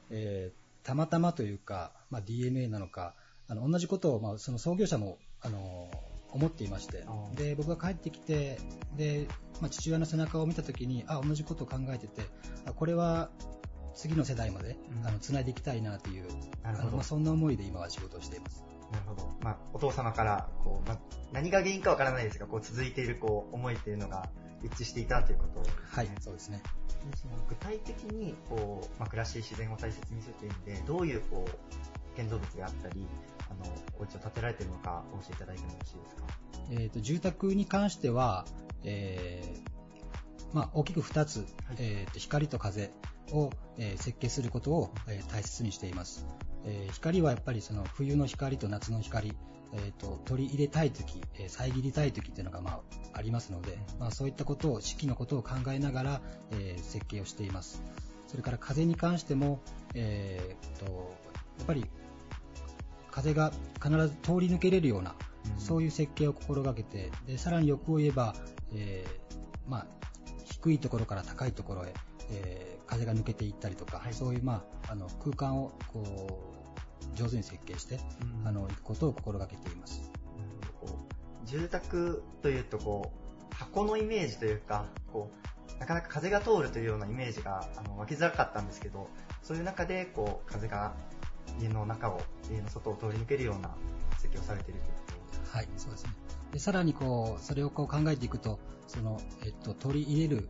[0.10, 3.14] えーたまたまというか、まあ、DNA なのか、
[3.50, 5.92] あの同じことを、まあ、その創業者も、あの
[6.32, 8.60] 思っていましてで僕が帰ってきて
[8.96, 9.28] で、
[9.62, 12.22] まあ、父親の背中を見たときにあ同じことを考えてて
[12.66, 13.30] あこれは
[13.96, 16.28] 次の世代まで、うんあの繋いでいきたいなという
[16.64, 18.64] なるほどまあ、そんな思いで今は仕事をしています。
[18.92, 19.30] なるほど。
[19.42, 21.00] まあ、お父様から、こう、まあ、
[21.34, 24.30] 何が原因かわからないですが、こう、続いている、こう、思いっていうのが
[24.64, 25.68] 一致していたということね。
[25.92, 26.62] はい、そうですね。
[27.12, 33.06] でその具体的に、こう、まあ、暮らし、自然を大切にするという意味で、どういう、こう、建造物であったり、
[33.50, 33.66] あの、
[34.00, 36.24] お家を建てられているのか、お教えいただいてもよろしいですか？
[36.70, 38.46] えー、と住宅に関しては、
[38.84, 41.46] えーまあ、大きく2つ、
[41.78, 42.92] えーと光と風
[43.32, 46.26] を、えー設計することを、えー大切にしています、
[46.66, 49.36] えー光はやっぱりその冬の光と夏の光
[49.74, 52.80] えー、と取り入れたいとき、えー遮りたいときっていうのが、まあ、
[53.14, 57.84] ありますので、まあ、そういったことを、四季のことを考えながら、えー設計をしています。
[58.28, 59.60] それから風に関しても、
[59.94, 61.16] えー、と
[61.58, 61.86] やっぱり
[63.18, 63.52] 風が
[63.82, 65.16] 必ず通り抜けれるような、
[65.58, 68.36] そういう設計を心がけて、でさらに欲を言えば、
[68.76, 69.88] えーまあ、
[70.46, 71.94] 低いところから高いところへ、
[72.30, 74.14] えー風が抜けていったりとか、はい。
[74.14, 76.40] そういう、まあ、あの空間をこ
[77.14, 78.48] う上手に設計して、うん。
[78.48, 80.10] あの行くことを心がけています。
[81.44, 83.12] 住宅というとこ
[83.52, 85.32] う箱のイメージというかこ
[85.76, 89.10] うなかなか風が通るというようなイメージがあの湧きづらかったんですけど
[89.42, 90.94] そういう中でこう風が
[91.60, 93.76] 家の中を家の外を通り抜けるような
[94.18, 96.12] 設計をされているというこはい、そうですね。
[96.54, 100.50] でさらにこうそれをこう考えていくと、そのえっと取り入れる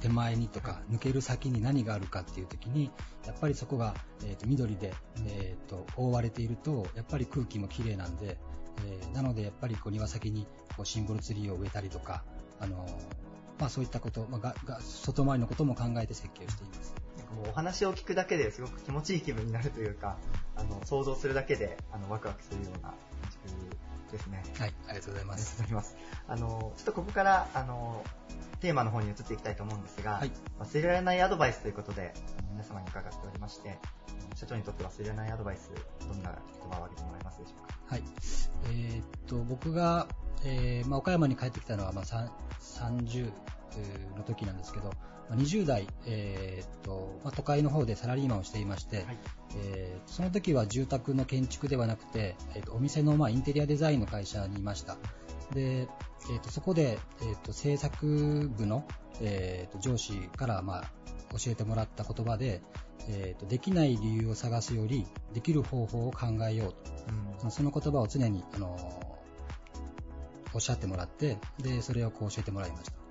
[0.00, 2.90] 手前にとか抜ける先に何があるかっていう時に、
[3.26, 4.94] やっぱりそこがえっと緑で
[5.26, 8.38] えっと覆われていると、やっぱり空気も綺麗なんで、
[8.86, 12.24] えーなのでやっぱりこう庭先にこうシンボルツリーを植えたりとか、
[12.58, 12.86] あの
[13.58, 16.94] まあそういったこと、まあがが外回りのことも考えて設計をしています。
[17.14, 20.16] となんかもうお話を聞くだけですごく気持ちいい気分になるというか
[20.56, 22.94] あの想像するだけであのワクワクするような
[23.42, 23.76] 建築
[24.12, 24.42] ですね。
[24.58, 25.56] はい、ありがとうございありがとうます。
[25.58, 25.96] ございます。
[26.28, 28.04] あの、ちょっとここから、あの、
[28.60, 32.14] テーマの方に移っていきたいと思うんですが、はい忘れられないアドバイスということで、
[32.52, 33.76] 皆様に伺っておりまして、
[34.36, 35.70] 社長にとって忘れられないアドバイス、
[36.06, 37.74] どんな言葉を挙げてもらえますでしょうか？
[37.88, 38.02] はい。
[38.66, 40.06] えーっと、僕が、
[40.44, 43.32] えーまあ、岡山に帰ってきたのは、まあ、さん30
[44.16, 44.90] の時なんですけど、
[45.28, 49.18] まあ20代、えーっと、まあ、都会の方でサラリーマンをしていまして、はい
[49.56, 54.96] えーその時は住宅の建築ではなくて、えーっとお店の、まあ、インテリアデザインの会社にいました。
[55.52, 55.88] で、
[56.30, 58.86] えーっとそこで、えーっと制作部の、
[59.20, 60.90] えーっと上司から、まあ、
[61.38, 62.62] 教えてもらった言葉で、
[63.08, 66.74] えーっとできない理由を探すより、できる方法を考えよう
[67.40, 67.50] と。
[67.50, 68.76] その言葉を常に、あの
[70.54, 73.03] おっしゃってもらって、で、それをこう教えてもらいました。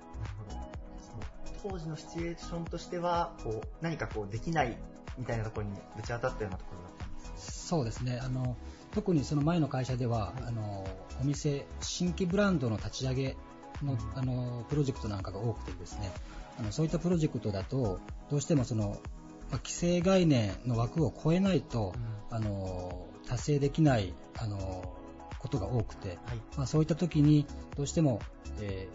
[1.66, 4.76] 当時のシチュエーションとしては、こう、何かこう、できない
[5.16, 7.52] みたいなところにぶち当たったようなところだったんですか？
[7.76, 8.20] そうですね。
[8.22, 8.56] あの、
[8.92, 10.86] 特にその前の会社では、あの、
[11.20, 13.36] お店、新規ブランドの立ち上げ
[13.82, 16.12] の、あの、プロジェクトなんかが多くてですね、
[16.58, 17.98] あの、そういったプロジェクトだと、
[18.30, 18.98] どうしてもその、
[19.50, 21.94] まあ既成概念の枠を超えないと、
[22.30, 24.94] あの、達成できない、あの、
[25.38, 26.18] ことが多くて、はい。
[26.56, 27.46] まあ、そういった時に
[27.76, 28.20] どうしても、
[28.60, 28.88] え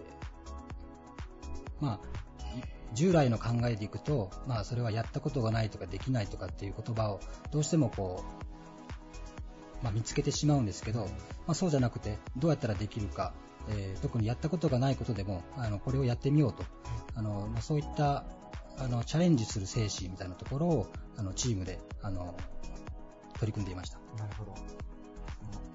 [1.79, 2.18] ーまあ、い
[2.93, 7.19] 従来の考えでいくと、まあ、それはやったことがないとかできないとかっていう言葉を
[7.51, 8.23] どうしてもこ
[9.81, 11.07] う、まあ、見つけてしまうんですけど、ま
[11.49, 13.33] あ、そうじゃなくてどうやったらできるか、
[13.69, 16.63] えー特にやったことがないことでもあのこれをやってみようと
[17.15, 18.25] あの、まあ、そういった
[18.77, 22.35] あのチャレンジする精神みたいなところをあのチームであの
[23.39, 23.99] 取り組んでいました。
[24.17, 24.53] なるほど。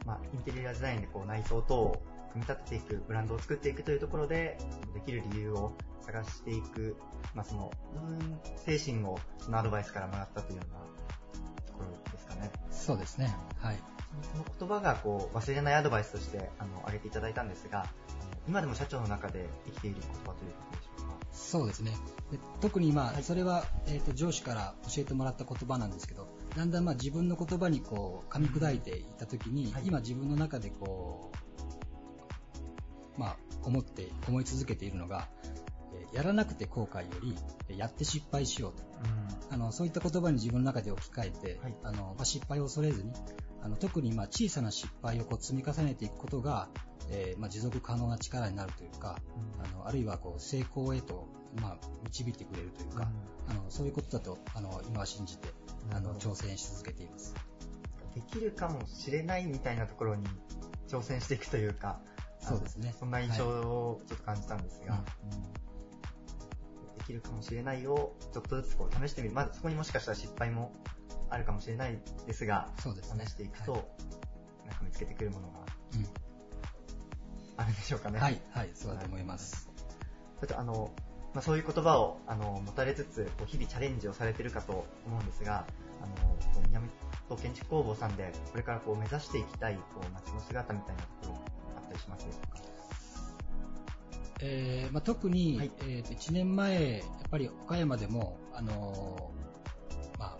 [0.06, 2.02] まあ、インテリアデザインでこう内装等を
[2.34, 4.58] 組み立てていく、ブランドを作っていくというところで、
[4.92, 6.96] できる理由を探していく、
[7.34, 10.80] まあ、その、うん精神をそのアドバイスからもらったというような
[11.66, 12.50] ところですかね。
[12.70, 13.34] そうですね。
[13.58, 13.78] はい。
[14.32, 17.86] その言葉がこう忘れないアドバイスとしてあの挙げていただいたんですが、
[18.46, 21.14] 今でも社長の中で生きている言葉ということでしょうか？
[21.32, 21.92] そうですね。
[22.30, 31.36] で特にまあ、それは、えー、と上司から教えてもらった言葉なんですけど、だんだんまあ自分の言葉にこう噛み砕いていったときに、はい今自分の中でこう、
[33.16, 35.28] まあ思って、思い続けているのが、
[35.92, 37.34] えーやらなくて後悔より、
[37.68, 38.84] えーやって失敗しようと。
[39.50, 41.74] あのそういった言葉に自分の中で置き換えて、はい。
[41.82, 43.12] あのまあ、失敗を恐れずに、
[43.62, 46.68] あの特にまあ小さな失敗をこう積み重ねていくことが、
[47.10, 49.18] えーまあ、持続可能な力になるというか、
[49.62, 51.28] あのあるいはこう成功へと、
[51.60, 53.10] まあ、導いてくれるというか、
[53.48, 55.48] あのそういうことだとあの今は信じて
[55.92, 57.34] あの挑戦し続けています。
[58.14, 60.24] できるかもしれないみたいなところに
[60.88, 62.00] 挑戦していくというか、
[62.48, 62.94] そうですね。
[62.98, 65.02] そんな印象をちょっと感じたんですが、
[66.98, 69.34] できるかもしれないをちょっとずつこう試してみる。
[69.34, 70.72] まずそこにもしかしたら失敗も
[71.30, 73.24] あるかもしれないですが、そうですね。
[73.26, 73.78] 試していくと、は
[74.66, 75.60] なんか見つけてくるものが
[75.94, 76.06] うん。
[77.56, 78.18] あるんでしょうかね。
[78.18, 79.70] はい、はい、そうだと思います。
[80.40, 80.92] ちょっとあの、
[81.32, 85.66] まあ、そういう言葉をあの持たれつつ、こう日々チャレンジをされてるかと思うんですが、
[86.02, 86.88] あのこう南
[87.28, 91.53] と建築工房さんで、これからこう目指していきたいこう街の姿みたいなところ
[91.94, 92.26] りします？
[92.26, 92.58] でしょうか。
[94.40, 100.38] えーまあ、特に、はいえーと1年前、やっぱり岡山でも、あのーまあ、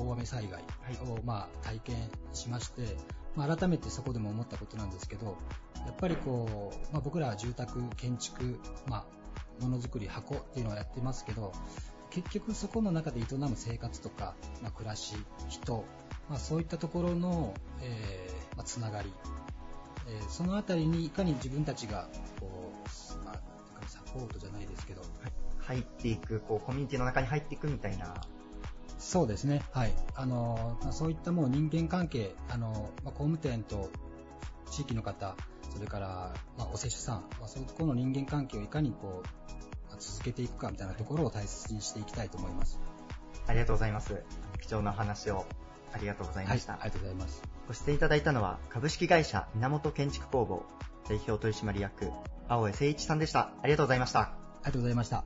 [0.00, 0.62] 大雨災害
[1.08, 1.96] を、まあ、体験
[2.32, 2.96] しまして、
[3.36, 5.36] まあ、改めてそこでも思ったことなんですけど、
[5.86, 9.06] やっぱりこう、まあ、僕らは住宅、建築、ま
[9.60, 11.52] あ、ものづくり、箱っていうのをやってますけど、
[12.10, 15.14] 結局そこの中で営む生活とか、まあ、暮らし、
[15.48, 15.84] 人、
[16.28, 19.12] まあ、そういったところの、えーまあ、つながり、
[20.08, 22.08] えーそのあたりにいかに自分たちが
[22.40, 23.40] こう、まあ、
[23.86, 25.02] サポートじゃないですけど、
[25.58, 28.14] 入っていく、こう、コミュニティの中に入っていくみたいな。
[28.98, 29.92] そうですね、はい。
[30.14, 33.90] あの、まあそういったもう人間関係、あの、まあ、工務店と
[34.70, 35.36] 地域の方、
[35.72, 39.28] それから、まあ、お施主さん、まあ、そころの人間関係をいかにこう、
[39.88, 42.78] まあ続けていくかみたいなところを大切にしていきたいと思います。
[43.46, 44.22] ありがとうございます。
[44.60, 45.44] 貴重なお話を
[45.94, 46.72] ありがとうございました。
[46.72, 47.42] はい、ありがとうございます。
[47.68, 50.64] ご出演いただいたのは、株式会社源建築工房
[51.08, 52.10] 代表取締役、
[52.48, 53.52] 青江誠一さんでした。
[53.62, 54.20] ありがとうございました。
[54.20, 55.24] ありがとうございました。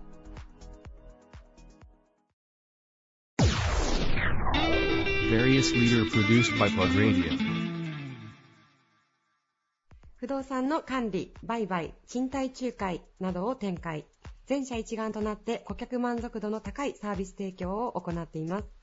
[10.17, 14.07] 不動産の管理、売買、賃貸仲介などを展開。
[14.47, 18.78] 全社一丸となって顧客満足度の高いサービス提供を行っています。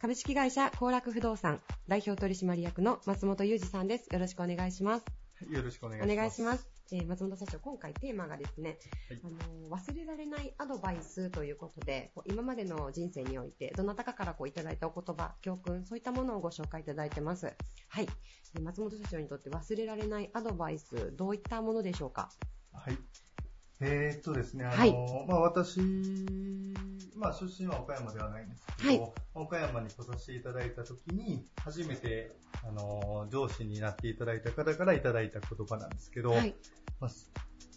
[0.00, 4.06] 株式会社幸楽不動産代表取締役の松本裕二さんです。
[4.12, 5.04] よろしくお願いします。
[5.50, 6.16] よろしくお願いおします。
[6.16, 6.68] 願いします。
[6.92, 8.78] えー松本社長、今回テーマがですね、
[9.10, 9.28] はいあ
[9.68, 17.52] の忘れられないアドバイスということで、今までの人生において、どなたかからこういただいたお言葉、教訓、そういったものをご紹介いただいてます。
[17.88, 18.06] はい。
[18.54, 22.30] で松本社長にとって忘れられないアドバイス、どういったものでしょうか？
[22.72, 22.96] はい。
[23.80, 24.92] えーっとですね、あの、はい
[25.28, 25.80] まあ私、
[27.16, 32.32] まあ出身は岡山ではないんですけど、はい岡山に来させていただいたときに、初めて、
[32.66, 36.56] あの、上司になっていただいた方からいただいた言葉なんですけど、はい。
[36.98, 37.30] まあ、す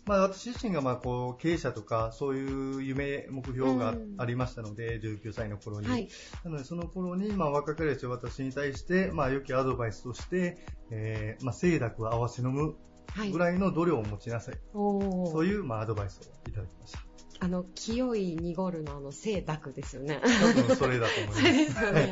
[0.06, 5.88] まあ私自身がまあこう経営者とかそういう夢、目標がうんありましたので、19歳の頃に。
[5.88, 6.10] はい。
[6.44, 10.58] なのでその頃にまあ若かりし私に対して、まあ良きアドバイスとして、
[10.90, 12.76] えーまあ清濁合わせ飲むはい
[13.32, 13.40] ぐ。
[13.40, 14.56] らいの度量を持ちなさい。
[14.74, 17.00] おーそういうまあアドバイスをいただきました。
[17.44, 20.22] あの、清い濁るのあの、清濁ですよね。
[20.24, 21.40] 多分それだと思います。
[21.40, 22.12] それですよね。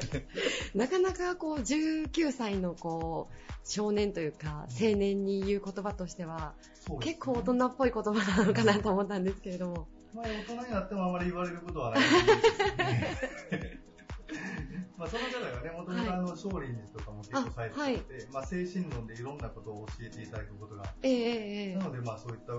[0.74, 6.56] なかなかこう、19歳のこう、少年というか、青年に言う言葉としては、
[6.90, 9.88] ね結構大人っぽい言葉なのかなと思ったんですけれども。
[10.16, 13.89] まあ、大人になってもあまり言われることはないですね。
[15.00, 18.20] まあその方がね、もともとあの、少林寺とかも結構されてい。
[18.20, 21.76] て、まあ精神論でいろんなことを教えていただくことがええええええ。
[21.78, 22.52] なので、まあそういった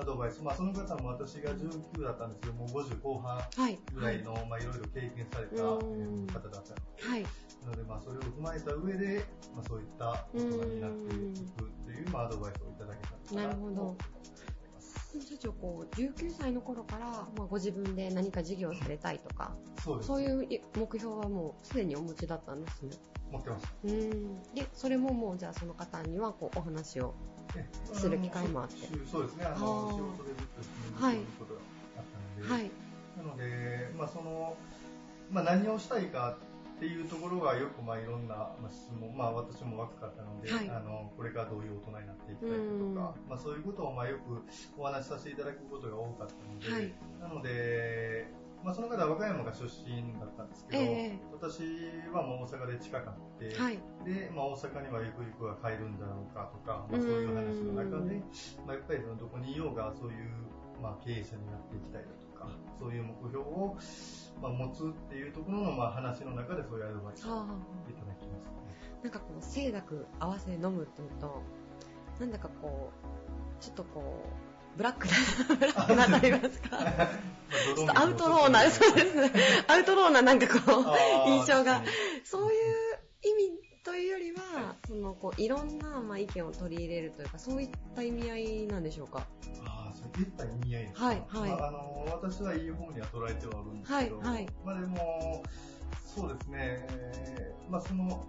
[0.00, 3.78] アドバイス、まあその方も私が19だったんですけど、もう50後半はい。
[3.92, 6.72] ぐらいの、まあいろいろ経験された方だった
[7.04, 7.20] のはい。
[7.20, 7.28] で、
[7.60, 11.52] なのでまあそれを踏まえた上で、まあそういった大人になっていく
[11.84, 13.96] という、まあアドバイスをいただけたらなるほど。
[15.20, 19.54] 社長、こう、19歳の頃から、まあ、ご自分で何か事業をされたいとか、
[20.00, 22.90] そういう目標はもうすでにお持ちだったんですね。
[23.30, 23.68] 持ってました。
[23.84, 24.42] うん。
[24.54, 27.14] で、それももう、じゃあその方には、こう、お話を。
[27.54, 30.46] えする機会もあってのそうですね、ああの、ー仕事でずっ
[30.98, 31.60] とはいそういうことが
[31.96, 32.70] あったので、はい。
[33.16, 34.56] なので、まあその、
[35.30, 40.68] まあ何をしたいかっていうところがよくまあいろんなまあ質問、まあ私も若かったので、はい。
[40.68, 44.44] あの、これからどういう大人になっていきたいかとか、まあそういうことをまあよく
[44.78, 46.92] お話しさせていただくことが多かったので、はい。
[47.20, 48.28] なので、
[48.64, 51.18] まあその方は和歌山が出身だったんですけど、ええ。
[51.32, 51.62] 私
[52.12, 53.78] はもう大阪で近かって、はい。
[54.04, 58.20] で、まあ、大阪にはゆくゆくは帰るんだろうかとか、まあ、そういう話の中で、
[58.66, 60.30] まあ、やっぱりどこにいようがそういう、
[60.82, 63.76] まあ、経営者になっていきたいだとか、そういう目標を、
[64.40, 67.90] まあ、持つっていうところの、まあ、話の中でそういうアドバイスをはあ。
[67.90, 68.66] いただきましたね。
[69.02, 71.42] なんかこう、清濁合わせ飲むっていうと、
[72.20, 72.90] なんだかこ
[73.60, 74.24] う、ちょっとこ
[74.74, 75.12] う、ブラックな、
[75.56, 76.78] ブラックなと言いますか。
[77.76, 79.32] ちょっとアウトローな、そうですね。
[79.68, 81.82] アウトローななんかこう、印象が、
[82.24, 89.24] そういう意味というよりは、そのこういろんなまあ意見を取り入れるというか、そういった意味合いなんでしょうか？
[89.64, 91.04] ああ、そういった意味合いですか？
[91.06, 95.42] はいはいまあ、あの、私はいい方には捉えてはあるんですけど、はいはいまあでも、
[96.04, 98.26] そうですね、えーまあその、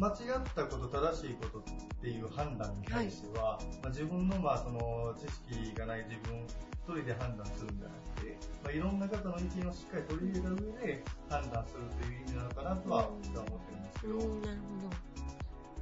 [0.00, 1.62] 間違ったこと、正しいことっ
[2.00, 14.58] ていう判断に対しては、まあ、自分のまあその知識がない自分一人で判断するんじゃなくて、まあ、いろんな方の意見をしっかり取り入れた上で判断するという意味なのかなとは僕は思ってるんですけど、うん、なる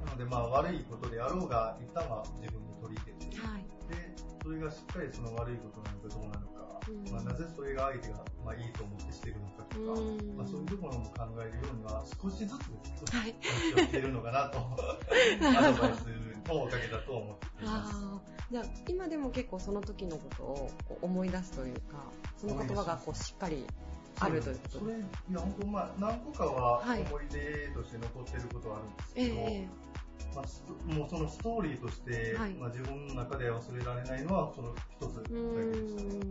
[0.05, 3.53] なのでまあ悪いことであろうが、一旦は自分で取り入れて、ほど。
[3.53, 3.65] はい。
[3.89, 6.72] で、それがしっかりその悪いことなのかどうなのか、うん
[7.11, 10.37] まあ、なぜそれが相手がまあいいと思ってしてるのかとか、うん。
[10.37, 13.35] まあ、そういうところも考えるようには少しずつですけど、はい。
[13.75, 16.05] 気をつけるのかなと、 アドバイス
[16.47, 17.95] のおかげだと思っています。
[18.51, 20.69] じゃあ今でも結構その時のことを
[21.01, 23.65] 思い出すというか、その言葉がこうしっかり
[24.19, 24.97] あるということそれ、い
[25.31, 27.01] や、本当まあ、何個かははい。
[27.01, 29.67] 思い出として残ってることはあるんですえけど、え
[30.35, 36.09] まあ、すもうそのストーリーとして、はいまあ、自分の中で忘れられないのは、その一つだうけでしたね。
[36.09, 36.29] なる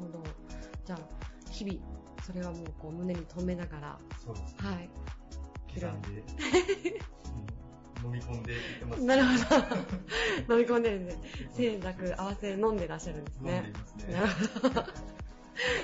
[0.00, 0.22] ほど。
[0.84, 0.98] じゃあ、
[1.50, 1.78] 日々、
[2.22, 4.56] それはもうこう胸に留めながら、そうです。
[4.58, 4.90] はい。
[5.74, 6.08] 刻んで、
[8.04, 9.02] う ん飲み込んでいってます。
[9.04, 9.30] なるほ
[10.48, 10.52] ど。
[10.54, 11.16] 飲み込んでるんで、
[11.56, 13.72] 清濁合わせ飲んでらっしゃるんです飲んでねい。
[13.72, 14.12] ますね。
[14.12, 14.26] なる
[14.60, 14.84] ほど。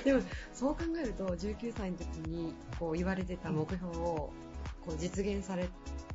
[0.05, 0.23] でも、
[0.53, 4.33] そう考えると、19歳の時にこう言われてた目標を
[4.89, 5.69] こう実現され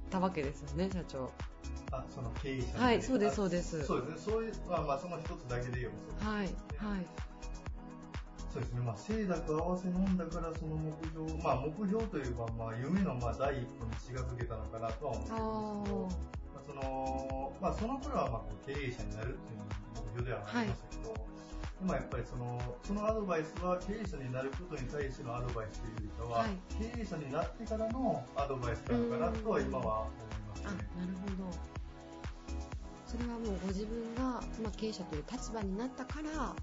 [0.10, 1.30] たわけですよね、社長。
[1.92, 4.18] あ、その経営者はいそうですあそうですそうですね。
[4.18, 6.82] そういう、まあまあ、その一つだけで言えばそうです。
[6.82, 7.06] はい、はい。
[8.52, 8.82] そうですね。
[8.82, 19.62] まあ、清濁合わせ飲んだから、その目標、まあ、目標というか、まあ、夢のまあ第一歩に近づけたのかなとは思ってるんですけど、まあ、その、まあ、その頃はまあ、経営者になるっていう
[20.02, 21.14] 目標ではありましたけど、
[21.82, 26.50] 今やっぱりその、そのアドバイスは経営者になることに対してのアドバイスというよりかは、はい
[26.80, 30.16] 経営者になってからのアドバイスなのかなとは今は思い
[30.50, 30.88] ますあ、ね。
[30.98, 31.74] なるほど。
[33.06, 36.56] それはもうご自分が、まあ、経営者という立場になったから、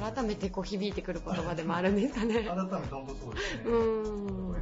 [0.00, 2.34] 改めてこう響いてくる言葉でもあるんですかね。
[2.48, 3.62] 改めて本当そうですね。
[3.66, 4.52] うーん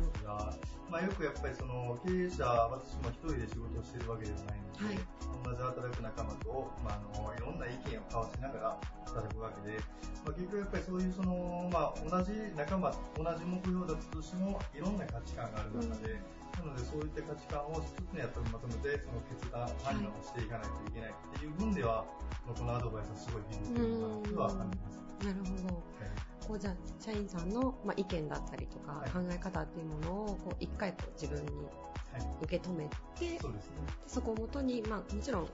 [0.90, 9.78] まあ、よくやっぱりその経営者、私も一人で仕事をしているわけではないので、はい同じ働く仲間と、まあ、あのいろんな意見を交わしながら働くわけで、
[10.24, 16.20] まあ、結局やっぱりそういうその、まあ、同じ仲間、同じ目標だとしても、いろんな価値観がある中で、
[16.60, 22.04] なのでそういった価値観を一つにやっぱりまとめて、その決断、判断をしていかないといけないっていう分では、
[22.46, 25.26] まあこのアドバイスはすごい響いてるのかなとは感じます。
[25.26, 25.82] なるほど。
[26.48, 31.52] こうじゃあ社員さんの、まあ、意見だったりとか、はい考え方っていうものをこう一回こう自分に
[32.12, 32.26] はい。
[32.42, 33.74] 受け止めて、そうですね。
[34.06, 35.48] そこをもとに、まあ、もちろん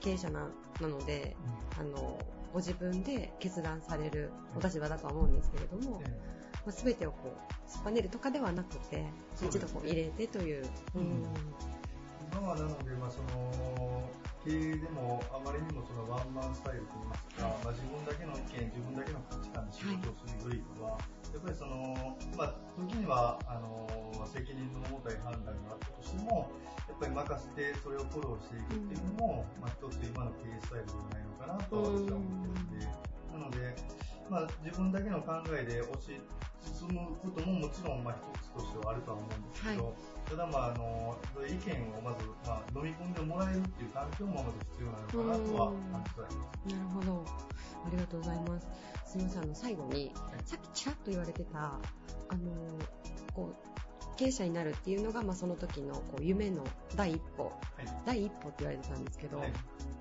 [0.00, 0.48] 経営者な
[0.80, 1.36] なので、
[1.78, 2.18] あの
[2.52, 6.08] ご自分で決断されるお立場だとは思うんですけれども、え
[6.64, 7.34] まあ、全てをこ
[7.68, 9.12] う突っぱねるとかではなくて、ね
[9.46, 10.66] 一度こう入れてという。
[10.94, 11.22] うんうん。
[12.32, 14.04] 今はなので、まあ、その
[14.44, 21.00] 経営でもあまりにもそのワンマンスタイルといいますか、まあ、自分だけの意見、自分だけの価値観で仕事をするよりかは、
[21.32, 21.96] やっぱりその、
[22.36, 23.88] まあ、時にはあの
[24.28, 26.52] 責任の重たい判断があったとしても、
[26.84, 32.88] やっぱり任せてそれをフォローしていくっていうのも、まあ、一つ今の経営スタイルではないのかなと私は思っているので、
[33.32, 33.76] なので、
[34.30, 36.20] まあ、自分だけの考えで押し
[36.60, 39.94] 進むことももちろんまあ一つとしてはあるとは思うんですけど、
[40.28, 41.16] ただまああの
[41.46, 46.74] 意見をまず、まあ、飲み込んでもらえるっていう環境もまず必要なのかなとは感じております。
[46.74, 47.24] なるほど。
[47.86, 48.66] ありがとうございます。
[49.06, 50.12] すみません、あの、最後に、
[50.44, 52.52] さっきちらっと言われてた、あの、
[53.32, 53.68] こう、
[54.18, 56.64] 経営者になるっていうのが、まあ、その時のこう夢の
[56.96, 57.52] 第一歩、はい
[58.04, 59.52] 第一歩って言われてたんですけど、はい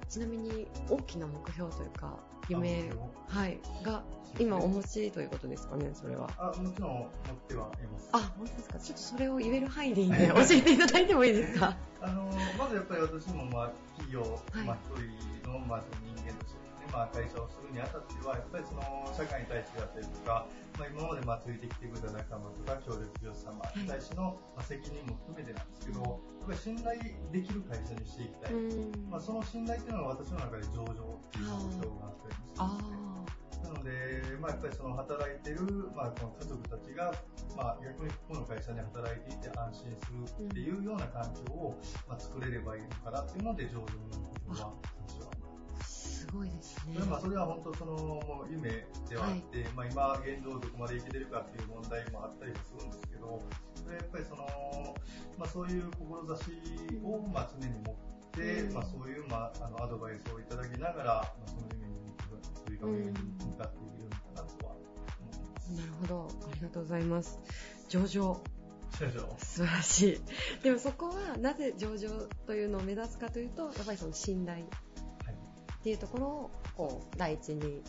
[0.10, 2.18] ちなみに大きな目標というか、
[2.50, 2.90] 夢
[3.28, 4.04] はい、が
[4.40, 6.30] 今お持ちということですかね、それは。
[6.38, 7.10] あもちろん持っ
[7.48, 8.10] てはいます。
[8.14, 8.80] あ、本当ですか。
[8.80, 11.76] ちょっとそれを言える範囲でいいんで、教えていただいてもいいですか？
[12.02, 12.24] あの
[12.58, 15.82] まずやっぱり私もまあ企業、はいまあ一人のまあ
[16.16, 16.60] 人間として
[16.92, 18.82] まあ会社をするにあたってはやっぱりその
[19.16, 20.48] 社会に対してだったりとか、
[20.80, 27.00] まあ今までまあついてきてくれた仲間とか協力業者様に対してのまあ責任も含めてなんですけど、やっぱり信頼
[27.32, 28.54] できる会社にしていきたい。
[28.54, 30.96] うんまあその信頼っていうのは私の中で上場っ
[31.32, 33.18] ていう目標があったりもしあます。
[33.64, 33.92] なので、
[34.40, 37.14] まあ、やっぱりその働いてる、まあ、この家族たちが、
[37.56, 43.88] まあ、逆にここの会社で働いていて安心するっていうような環境を、まあ、作れればいいのかなっていうので、上場の
[44.48, 44.74] 目標は、
[45.08, 45.37] 私は。
[46.28, 47.06] あ、すごいですねそれ。
[47.08, 48.70] まあ、それは本当その、もう夢
[49.10, 53.42] ではあって、まあ、今、現状どこまでいけてるかっていう問題もあったりはするんですけど、
[53.76, 54.96] それやっぱりその、
[55.38, 56.52] まあ、そういう志
[57.04, 57.96] を、まあ、常に持っ
[58.32, 65.72] て、うんまあ、そういう、まあ、あの、アドバイスをいただきながら、まあ、その夢に向かう、というか、夢に向かっていけるのかなとは思います。
[65.72, 66.28] なるほど。
[66.52, 67.40] ありがとうございます。
[67.90, 68.42] 上場。
[69.38, 70.64] 素晴らしい。
[70.64, 72.10] でもそこはなぜ上場
[72.48, 74.66] というのを目指すかというと、やっぱりその信頼
[75.88, 77.82] っていうところをこう第一に、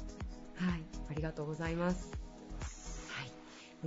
[0.55, 2.13] はい、ありがとうございます。
[3.11, 3.33] はい。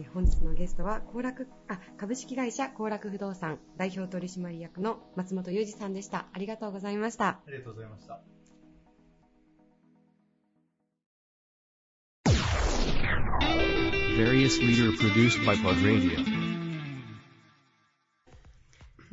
[0.01, 6.25] え本日のゲストは、幸楽、あ、株式会社幸楽不動産代表取締役の松本裕二さんでした。
[6.33, 7.25] ありがとうございました。
[7.27, 8.19] ありがとうございました。
[14.17, 16.19] Various leader produced by Pod Radio.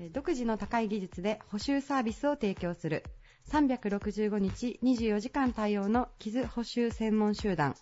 [0.01, 3.05] えー独自の高い技術で補修サービスを提供する
[3.49, 7.75] 365日24時間対応の傷補修専門集団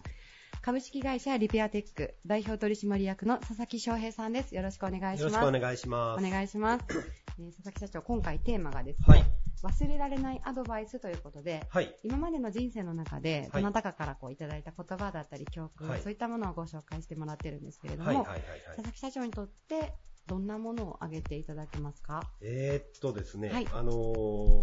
[0.62, 4.53] 株式会社リペアテック代表取締役の佐々木翔平さんです。
[4.55, 5.37] よろしくお願いしよます。
[5.37, 6.25] ろしくお願いします。
[6.27, 6.85] お願いします。
[7.39, 9.25] えー佐々木社長、今回テーマがですね、はい。
[9.62, 11.95] 忘れられないアドバイスということで、はい。
[12.03, 19.93] 今までの人生の中で、はいどなたかからこういただいた言葉だったり教訓、はいそういったものをご紹介してもらってるんですけれども、佐々木社長にとって
[20.27, 22.29] どんなものを挙げていただけますか？
[22.41, 24.62] えーっとですね、はいあのー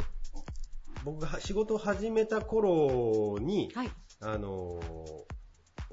[1.04, 3.92] 僕が仕事を始めた頃に、はい。
[4.22, 5.34] あのー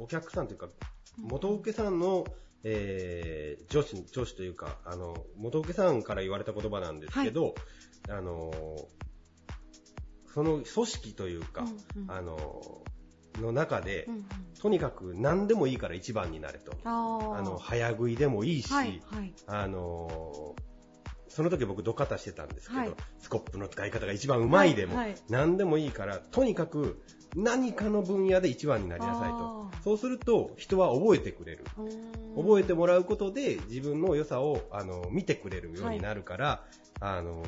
[0.02, 0.70] お客さんというか、
[1.18, 2.24] 元請けさんの
[2.62, 7.54] えー、上司、上司というか、あの、元請さんから言われた言葉なんですけど、
[8.08, 8.50] あの、
[10.34, 11.64] その組織というか、
[11.96, 12.10] うんうん。
[12.10, 12.82] あの、
[13.40, 14.24] の中で、うんうん。
[14.60, 16.72] とにかく何でもいいから一番になれと。
[16.84, 19.32] あの、早食いでもいいし、はいはい。
[19.46, 20.54] あの
[21.30, 22.90] その時僕土方してたんですけど、はい。
[23.20, 25.18] スコップの使い方が一番うまいでも、はいはい。
[25.30, 27.00] 何でもいいから、とにかく
[27.36, 29.70] 何かの分野で一番になりなさいあと。
[29.84, 31.64] そうすると人は覚えてくれる。
[32.36, 36.64] 覚えてもらうことで自分の良さをあの見てくれるようになるから、
[37.00, 37.44] あの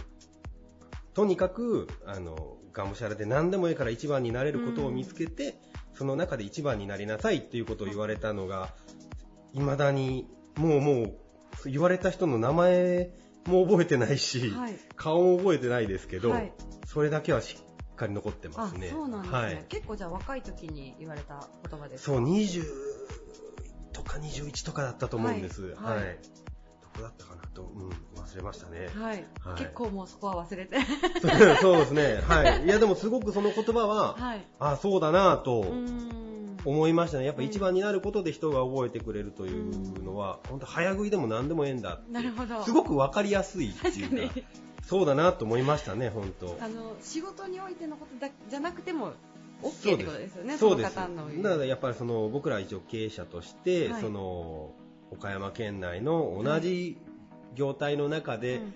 [1.14, 5.57] とにかくあのがむしゃらで何でもいいから一番になれることを見つけて、
[5.95, 8.70] その中で一番になりなさいっていうことを言われたのが、
[9.53, 10.26] 未だに
[10.57, 11.14] もうもう
[11.66, 13.11] 言われた人の名前
[13.47, 14.76] も覚えてないし、はい。
[14.97, 16.53] 顔も覚えてないですけど、はい。
[16.86, 17.57] それだけはし
[17.93, 18.88] っかり残ってまあすね。
[18.88, 19.64] そうなんですね、はい。
[19.68, 22.12] 結構じゃあ若い時に言われた言葉ですか？
[22.16, 22.64] そう、20
[23.93, 25.74] とか21とかだったと思うんです。
[25.76, 26.18] はい。
[26.82, 27.88] どこだったかなと、うん、
[28.22, 28.88] 忘れましたね。
[28.95, 29.59] はい、はい。
[29.59, 30.76] 結構もうそこは忘れて。
[31.61, 32.20] そうですね。
[32.26, 32.64] はい。
[32.64, 34.47] いや、でもすごくその言葉は、はい。
[34.59, 36.32] あ、そうだなとうーん
[36.65, 37.25] 思いましたね。
[37.25, 42.13] やっぱ一番になることで人が覚えてくれるというのは、本当早食いでも何でもええんだって。
[42.13, 42.63] なるほど。
[42.65, 44.29] すごくわかりやすいっていう。
[44.29, 44.35] か、
[44.83, 46.57] そうだなと思いましたね、本当。
[46.61, 49.13] あの仕事においてのことだじゃなくても
[49.63, 50.97] OK ってことですよねそうです。
[50.97, 51.43] の方の言う。
[51.43, 54.01] だからやっぱりその僕ら一応経営者として、はい。
[54.03, 54.73] その
[55.11, 56.99] 岡山県内の同じ
[57.55, 58.73] 業態の中で、うんうん。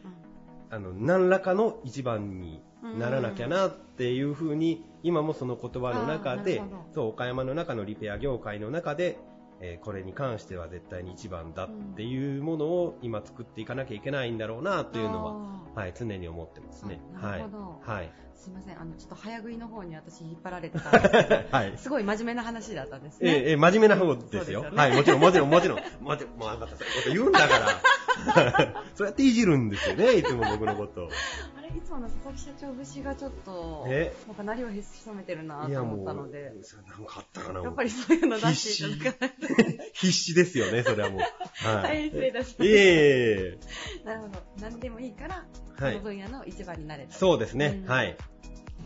[0.68, 2.60] あの何らかの一番に
[2.98, 6.60] ならなきゃなっていうふうに、今もその言葉の中で
[6.92, 9.18] そう岡山の中のリペア業界の中で、
[9.60, 15.32] えーこれに関しては絶対に一番だっていうものを今作っていかなきゃいけないんだろうなというのは、
[15.74, 17.00] はい、常に思ってますね。
[17.16, 17.96] あなるほどはい。
[17.96, 18.12] はい。
[18.34, 24.62] すいませんあのちょっと早食いの方に私引っ張られてたんですけどはいすごい真面目な話だったんですえねえええ真面目な方ですよ。
[24.62, 25.78] そうねはい、もちろん、もちろん、もちろん。
[26.02, 27.66] 待って、もうあなたそういうこと言うんだから。
[28.94, 31.08] そうやっていじるんですよね、いつも僕のこと。
[31.58, 34.14] あれいつもの佐々木社長節がちょっとえ？
[34.26, 36.52] なんかなりを潜めてるなと思ったので。
[36.88, 37.62] なんかあったかな。
[37.62, 39.82] やっぱりそういうの出していただかないと。
[39.92, 40.34] 必死。
[40.34, 41.20] ですよね、それはもう。
[41.66, 43.58] は大変失礼いたしましたいえいえ。
[44.04, 44.42] なるほど。
[44.60, 45.46] 何でもいいから、
[45.78, 45.92] はい。
[45.92, 47.14] その分野の一番になれた。
[47.14, 47.86] そうですね、ん。
[47.86, 48.16] はい。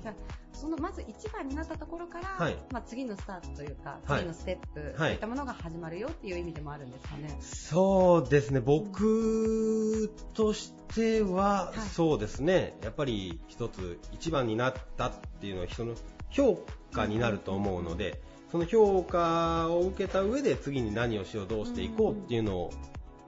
[0.03, 0.15] じゃあ
[0.61, 2.57] そのまず一番になったところから、はい。
[2.71, 4.21] まあ、次のスタートというかはい。
[4.21, 4.97] 次のステップ、はい。
[4.99, 7.39] そういったものが始まるよっていう意味でもあるんですかね。
[7.41, 15.95] そうですね、僕としては、そうですね、やっぱり一つ一番になったっていうのは人の
[16.29, 18.21] 評価になると思うので、
[18.53, 22.71] その評価を受けた上で次に何をしよう、どうしていこうっていうのを、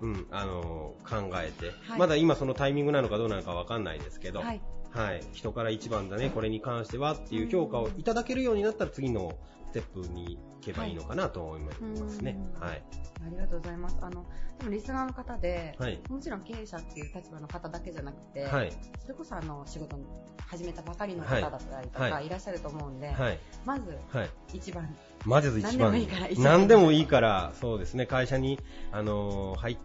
[0.02, 1.98] うん、あの、考えて、はい。
[1.98, 4.60] まだ今そのタイミングなのかどうなのかわかんないですけど、はい
[4.92, 9.38] はい、人から一番だね、これに関してはっていう評価をいただけるようになったら次の
[9.70, 11.72] ステップに行けばいいのかなと思いま
[12.10, 12.38] すね。
[12.60, 12.82] はい。
[13.24, 13.96] ありがとうございます。
[14.02, 14.26] あの、
[14.58, 15.98] でもリスナーの方で、はい。
[16.10, 18.72] もちろん経営者っていう立場の方だけじゃなくて、はい。
[19.00, 20.04] それこそあの仕事に
[20.46, 22.26] 始めたばかりの方だったりとか、はい。
[22.26, 23.38] い、らっしゃると思うんで、はい。
[23.64, 24.30] まずはい。
[24.52, 25.90] 一番、まず一番。
[25.90, 28.58] 何でもいいから何でもいいから、そうですね、会社に、
[28.90, 29.78] あのーはい、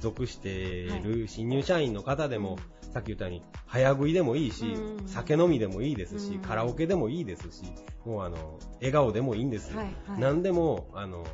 [0.00, 1.02] 属してい。
[1.02, 2.58] る新入社員の方でも、
[2.90, 7.64] さっき言ったように、早食いでもいいし、うん酒飲みでもいいですし、うんカラオケでもいいですし、
[8.04, 9.74] もうあの、笑顔でもいいんです。
[9.74, 11.24] はいはい何でも、あの、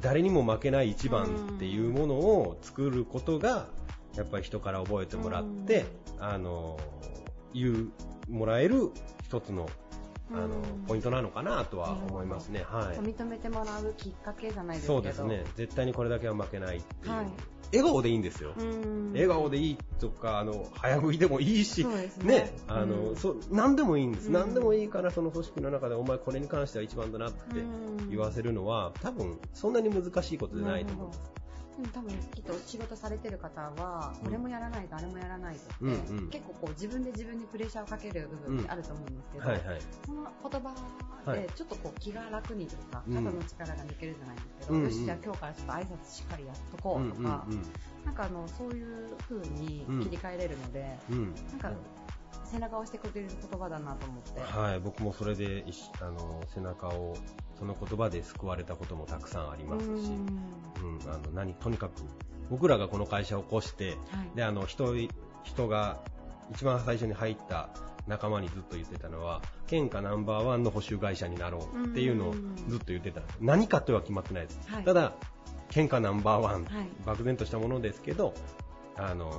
[0.00, 3.68] 誰にも負けない一番っていうものを作ることが、
[4.16, 5.84] やっぱり人から覚えてもらって、
[6.18, 6.78] あの、
[7.52, 7.90] 言
[8.28, 8.90] う、もらえる
[9.24, 9.68] 一つの、
[10.32, 10.48] あの、
[10.86, 12.64] ポイントなのかなとは思いますね。
[12.66, 12.98] はい。
[12.98, 14.94] 認めてもらうきっかけじゃないですけど。
[14.94, 15.44] そうですね。
[15.56, 17.12] 絶対にこれだけは負けないっていう。
[17.12, 17.26] はい
[17.72, 18.52] 笑顔でいいんですよ。
[18.56, 24.28] うん笑顔でいいとか、あの、早食いでもいいし、ねね、あの、うんそう、何でもいいんです。
[24.28, 31.10] うん何でもいいから、その組織の中で、お前これに関しては一番だなってうん言わせるのは、多分、そんなに難しいことじゃないと思う。
[31.10, 31.39] で
[31.80, 36.30] も多分きっと仕事されてる方は、これもやらないとあれもやらないとって、うんうん。
[36.30, 39.80] 結構こう自分で自分にプレッシャーをかける部分ってあると思うんですけど、はいはい。
[40.06, 40.74] その言葉
[41.24, 41.42] はい。
[41.42, 43.14] でちょっとこう気が楽にというか、うん。
[43.24, 44.84] 肩の力が抜けるじゃないんですけど、うんうん。
[44.86, 47.62] よしじゃあ今日からちょっと挨拶しっかりやっとこうとか、うんうん
[48.00, 51.16] なんかあのそういう風に切り替えれるので、うん。
[51.16, 51.72] うんなんか
[52.50, 54.40] 背中を押してくれる言葉だなと思って。
[54.40, 55.64] はい、僕もそれで
[56.00, 57.16] あの背中を
[57.60, 60.98] その言葉で救われたこともたくさんありますし、うん。
[60.98, 62.02] うん、あの何とにかく
[62.50, 63.96] 僕らがこの会社を起こして、はい。
[64.34, 64.94] であの人
[65.44, 66.00] 人が
[66.52, 67.68] 一番最初に入った
[68.08, 72.34] 仲間にずっと言ってたのは県下ナンバーワンの補修会社になろうっていうのを
[72.68, 74.84] ずっと言ってた何かとは決まってないです、はい。
[74.84, 75.12] ただ
[75.68, 76.88] 県下ナンバーワン、はい。
[77.04, 78.34] 漠然としたものですけど
[78.96, 79.30] あの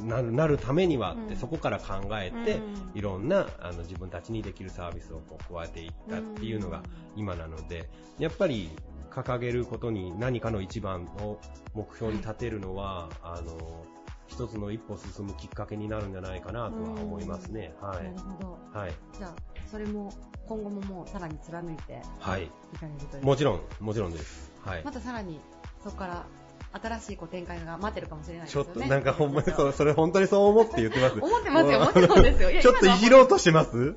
[0.00, 6.82] なるなるためにはって、うんそこから考えて、うんいろんなあの自分たちにできるサービスをこう加えていったっていうのが
[7.16, 7.88] 今なので、
[8.18, 8.70] やっぱり
[9.10, 11.38] 掲げることに何かの一番の
[11.74, 13.84] 目標に立てるのは、あの、
[14.26, 17.74] 一つの一歩進むきっかけになるんじゃないかなとは思いますね。
[17.80, 18.18] はなるい。
[18.18, 18.78] ほど。
[18.78, 18.92] はい。
[19.16, 19.34] じゃあ、
[19.70, 20.12] それも
[20.46, 22.44] 今後ももうさらに貫いてはい。
[22.44, 23.24] いかれるという。
[23.24, 24.52] もちろん、もちろんです。
[24.64, 24.92] はいま。
[24.92, 25.40] たさらに
[25.82, 26.26] そこから
[26.72, 28.72] 新しいこう展開が待ってるかもしれないですちょよね。
[28.72, 31.18] っとなんかほんまにそ、それ本当にそう思って言ってます。
[31.18, 33.96] 思ってますよもちろんですよいやちょっといじろうとしてます？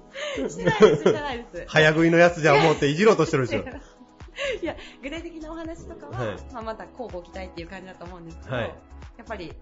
[0.50, 1.66] してないです、してないです。
[1.68, 3.64] 早食いのやつじゃ思っていじろうとしてるでしょ。
[4.62, 8.76] いや、具体的なお話とかは、はいまあ、また交互期待っていう感じだと思うんですけど、はい
[9.18, 9.54] やっぱり、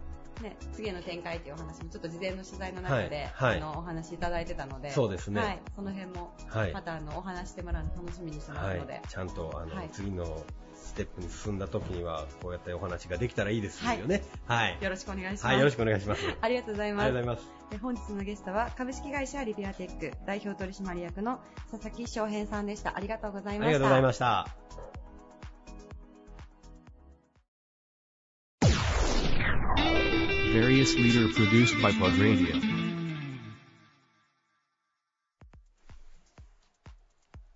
[0.41, 9.01] ね、次の展開っていうお話もちょっと事前の取材の中で、はいはいあのお話いただいてたので、そうですねはい、その辺も、はいまたあのお話してもらうの楽しみにしてまはいすので、。
[9.07, 10.43] ちゃんと、あの、はい次の
[10.75, 14.23] ステップに進んだ時には、こうやってお話ができたらいいですよね。
[14.45, 14.77] はい。
[14.81, 15.45] よろしくお願いします。
[15.45, 16.21] はい、よろしくお願いします。
[16.41, 17.43] ありがとうございます。
[17.81, 22.95] 本日のゲストは株式会社リペアテック代表取締役の佐々木翔平さんでした。
[22.95, 23.67] ありがとうございました。
[23.67, 24.88] ありがとうございました。
[30.59, 32.53] Various leader produced by Plug Radio.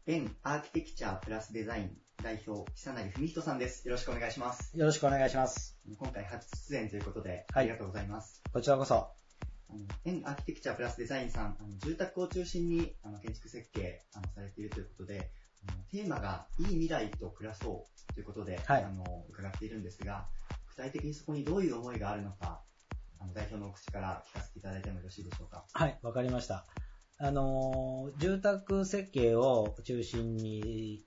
[0.07, 1.91] エンアーキテクチャプラスデザイン
[2.23, 3.85] 代表、久成文人さんです。
[3.89, 4.71] よろしくお願いします。
[4.77, 5.77] よろしくお願いします。
[5.99, 8.41] 今回初出演ということで、はいありがとうございます。
[8.53, 8.95] こちらこそ。
[8.95, 15.29] あのエンアーキテクチャプラスデザインさん、あの住宅を中心にあの建築設計あのされているということで、
[15.67, 20.25] あのテーマがいい未来と暮らそうということで、はいあの伺っているんですが、
[20.69, 22.61] 具体的にそこにどういう思いがあるのか、
[23.24, 25.63] あの代表のお口から聞かせていただいてもよろしいでしょうか？
[25.71, 26.65] はい、わかりました。
[27.19, 31.05] あのー、住宅設計を中心に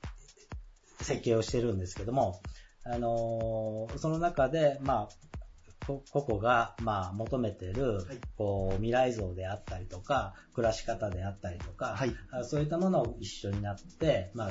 [1.00, 2.40] 設計をしてるんですけども、
[2.84, 7.98] あのーその中で、まあ、こ個々が、まあ、求めてる、
[8.36, 11.98] こう、未来像であったりとか、暮らし方であったりとか、
[12.30, 14.50] あそういったものを一緒になって、まあ、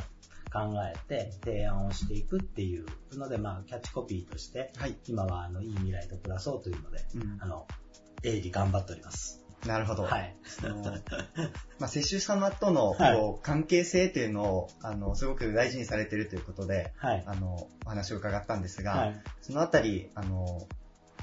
[0.55, 2.85] 考えて提案をしていくっていう
[3.17, 4.71] ので、まあ、キャッチコピーとして、
[5.05, 6.99] 今は、あの、いい未来と暮らそうというので、
[7.39, 7.67] あの、
[8.23, 9.41] 鋭利頑張っております。
[9.67, 10.03] なるほど。
[10.03, 10.35] はい。
[10.45, 10.75] その
[11.79, 13.17] まあ、接種様とのはい。
[13.17, 17.23] こう関係性というのを、あの、すごく大事にされているということで、はい。
[17.25, 19.21] あの、お話を伺ったんですが、はい。
[19.41, 20.67] そのあたり、あの、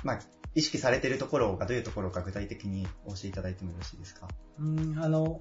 [0.02, 0.20] まあ、
[0.54, 4.28] 意識されているところがどういうところか具体的にお教えいただいてもよろしいですか？
[4.58, 5.40] うん、あの、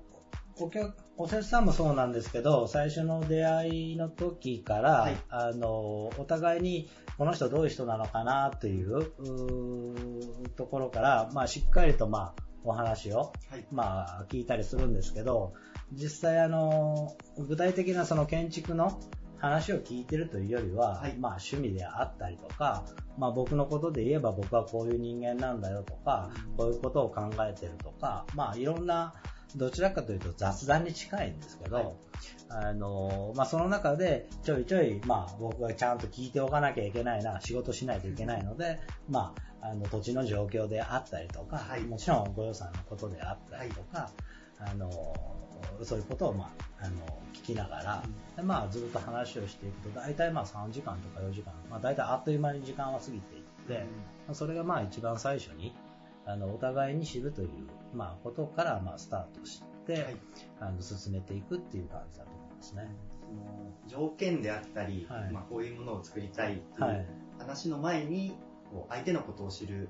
[0.62, 6.88] お客、おせさんもそうなんですけど、最初の出会いの時から、あの、お互いに
[7.18, 9.12] この人どういう人なのかなという
[10.56, 13.34] ところから、まあ、しっかりと、まあ、お話を、
[13.72, 15.54] まあ、聞いたりするんですけど、
[15.94, 19.00] 実際、あの、具体的なその建築の
[19.40, 22.86] 話を聞いてるというよりは、まあ、趣味であったりとか、
[23.18, 29.16] まあ、僕のことで言えば僕はこういう人間なんだよとか、こういうことを考えてるとか、まあ、いろんな、
[29.56, 31.98] どちらかというと雑談に近いんですけど、
[32.50, 38.80] あの、まあ、その中でちょいちょい、まあ、僕がちゃんと聞いておかなきゃいけないな、仕事しないといけないので、
[39.10, 44.10] まあ、あの、土地の状況であったりとか、もちろんご予算のことであったりとか、
[44.60, 44.90] あの、
[45.84, 46.96] そういうことを、まあ、あの、
[47.34, 48.04] 聞きながら、
[48.36, 53.86] でまあ、ずっと話をしていくと、大体まあ3時間とか4時間、まあ、大体あっという間に時間は過ぎていって、
[54.28, 55.74] まあそれがまあ一番最初に、
[56.26, 57.50] あの、お互いに知るという、
[57.94, 60.16] まあ、ことから、まあ、スタートして、
[60.60, 62.90] あの、進めていくっていう感じだと思いますね。
[63.22, 67.08] その条件であったり、はいまあ、こういうものを作りたいってはいいう
[67.40, 68.36] 話の前に、
[68.72, 69.90] こう相手のことを知る、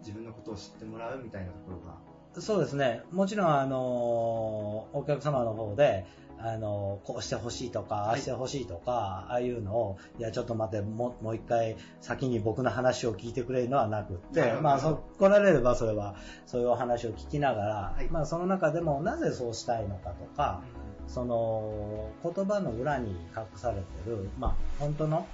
[0.00, 1.98] 自分のことを知ってもらうみたいなところが、
[2.40, 3.02] そうですね。
[3.10, 6.06] もちろん、あの、お客様の方で、
[6.40, 16.16] あの、こうしてほしいとか、ああしてほしいとか、ああいうのを、いや、ちょっと待って、もうもう一回先に僕の話を聞いてくれるのはなくって、まあ、そ、来られればそれは、
[16.46, 20.62] そういうお話を聞きながら、まあ、その中でもなぜそうしたいのかとか、
[21.06, 25.26] その、言葉の裏に隠されてる、まあ、本当の、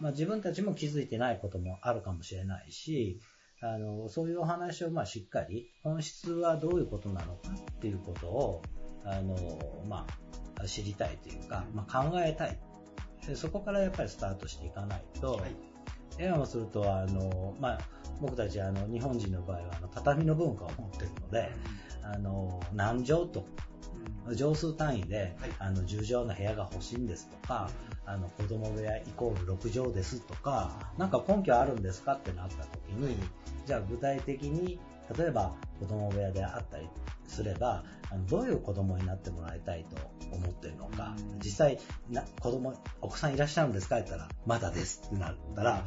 [0.00, 3.20] まあ、自分たちも気づいてないこともあるかもしれないし、
[3.60, 8.62] あの、そういうお話をまあしっかり、本質はどういうことなのかっていうことを、
[9.04, 9.36] あの、
[9.88, 12.58] まあ、知りたいというか、まあ、考えたい。
[13.26, 15.40] でそこからやっぱりスタートしていかないと、
[16.18, 17.78] 映画をすると、あの、まあ、
[18.20, 21.50] 僕たちあの、日本人の場合はあの畳の文化を持ってるので、
[22.02, 23.46] あの、何畳と、
[24.30, 27.70] 畳数単位で、あの、10畳の部屋が欲しいんですとか、
[28.06, 33.16] あの、子供部屋イコール6畳ですとか、なんか根拠あるんですかってなった時に、
[33.66, 34.78] じゃあ具体的に、
[35.16, 36.88] 例えば子供部屋であったり
[37.26, 39.96] すれば、あのどういう子供になってもらいたいと
[40.34, 41.78] 思ってるのか、実際
[42.10, 43.96] な、子供、お子さんいらっしゃるんですか？
[43.98, 45.84] って言ったら、まだですってなったら、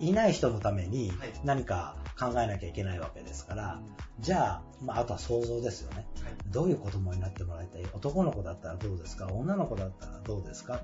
[0.00, 1.12] いない人のために
[1.44, 3.80] 何か考えなきゃいけないわけですから、
[4.20, 6.06] じゃあ、まあ、あとは想像ですよね。
[6.48, 7.82] どういう子供になってもらいたい？
[7.92, 9.26] 男の子だったらどうですか？
[9.28, 10.82] 女の子だったらどうですか、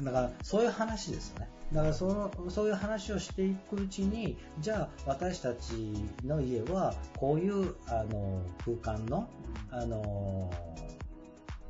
[0.00, 1.48] だからそういう話ですよね。
[1.72, 5.92] だからそのそういう話をしていくうちに、じゃあ私たち
[6.24, 9.28] の家はこういうあの空間の
[9.70, 10.50] あの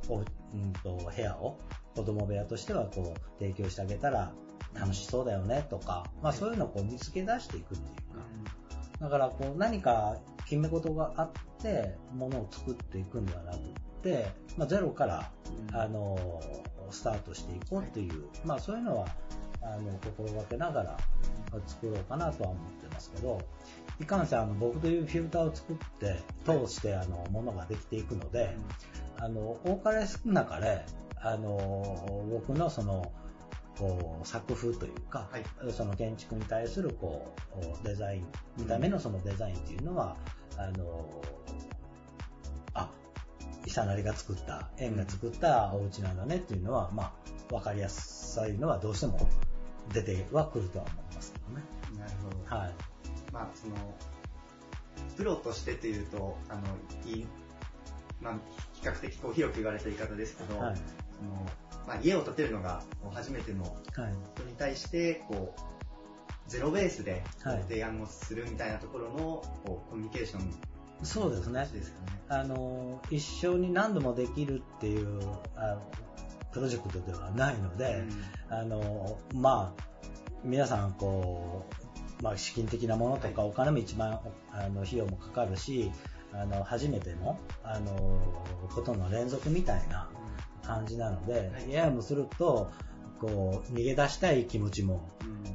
[0.08, 1.58] おうんと部屋を
[1.94, 4.32] 子供部屋としてはこう提供してあげたら
[4.74, 8.24] 楽しそうだよねとか、まあ、そういうのをこう見つけ出していくっていうか、
[9.00, 13.60] だからこう何か決め事があってものを作っていくんではなくっ
[14.02, 15.30] て、まあ、ゼロから、
[15.72, 16.16] あの
[16.92, 19.06] スタートしていこうっていう、まあ、そういうのは
[19.62, 20.96] あの心がけながら
[21.66, 23.40] 作ろうかなとは思ってますけど
[24.00, 28.56] いかんせんあの僕というフィルターを作って通してあのものができていくので、
[29.18, 30.84] あの多かれ少なかれ
[31.20, 33.10] あの僕のその
[33.76, 35.28] こう作風というか、
[35.70, 37.34] その建築に対するこ
[37.82, 38.26] うデザイン
[38.56, 40.16] 見た目のそのデザインというのは、
[40.56, 41.47] あのあ
[43.68, 47.12] イサナリが作った円が作ったお家なんだねっていうのは、まあ、
[47.50, 49.28] 分かりやすいのはどうしても
[49.92, 51.62] 出てはくるとは思いますけどね。
[51.98, 52.56] なるほど。
[52.56, 52.72] はい。
[53.30, 53.74] まあ、その、
[55.18, 56.62] プロとしてというと、あの、
[57.12, 57.26] いい、
[58.22, 58.34] まあ、
[58.72, 60.82] 比較的こう広く言われた言い方ですけど、はいそ
[61.24, 61.46] の
[61.86, 63.74] まあ、家を建てるのが初めてのはい。
[64.34, 67.22] 人に対して、こう、ゼロベースで
[67.68, 69.18] 提案をするみたいなところの、
[69.66, 70.54] こうコミュニケーション
[71.02, 71.66] そうですね。
[71.72, 72.20] ですかね。
[72.28, 75.20] あの、一生に何度もできるっていう、
[75.56, 75.82] あの
[76.52, 78.02] プロジェクトではないので、
[78.50, 79.82] あの、まあ、
[80.44, 81.66] 皆さん、こ
[82.20, 84.20] う、まあ、資金的なものとか、お金も一番、
[84.52, 85.90] あの、費用もかかるし、
[86.32, 88.20] あの、初めての、あの、
[88.74, 90.08] ことの連続みたいな
[90.62, 92.70] 感じなので、ややもすると、
[93.20, 95.08] こう、逃げ出したい気持ちも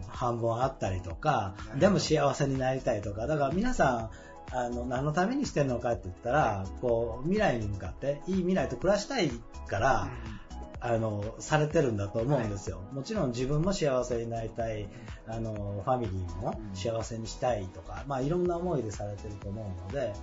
[0.09, 4.09] 半分あったりとか、でも幸せになりたいとか、だから皆さん、
[4.51, 9.31] あの、何のためにしてるのかって言ったら、こう、未来に向かって、いい未来と暮らしたい
[9.67, 10.09] から、
[10.85, 12.81] あの、されてるんだと思うんですよ。
[12.91, 14.89] もちろん自分も幸せになりたい、
[15.27, 20.13] あの、ファミリーも幸せにしたいとか、まあいろんな思いでされてると思うので、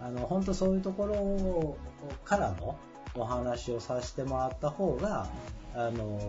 [0.00, 1.76] あの、本当そういうところ
[2.24, 2.78] からの
[3.16, 5.28] お話をさせてもらった方が、
[5.74, 6.20] あの、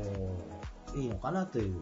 [0.95, 1.75] いいのかなという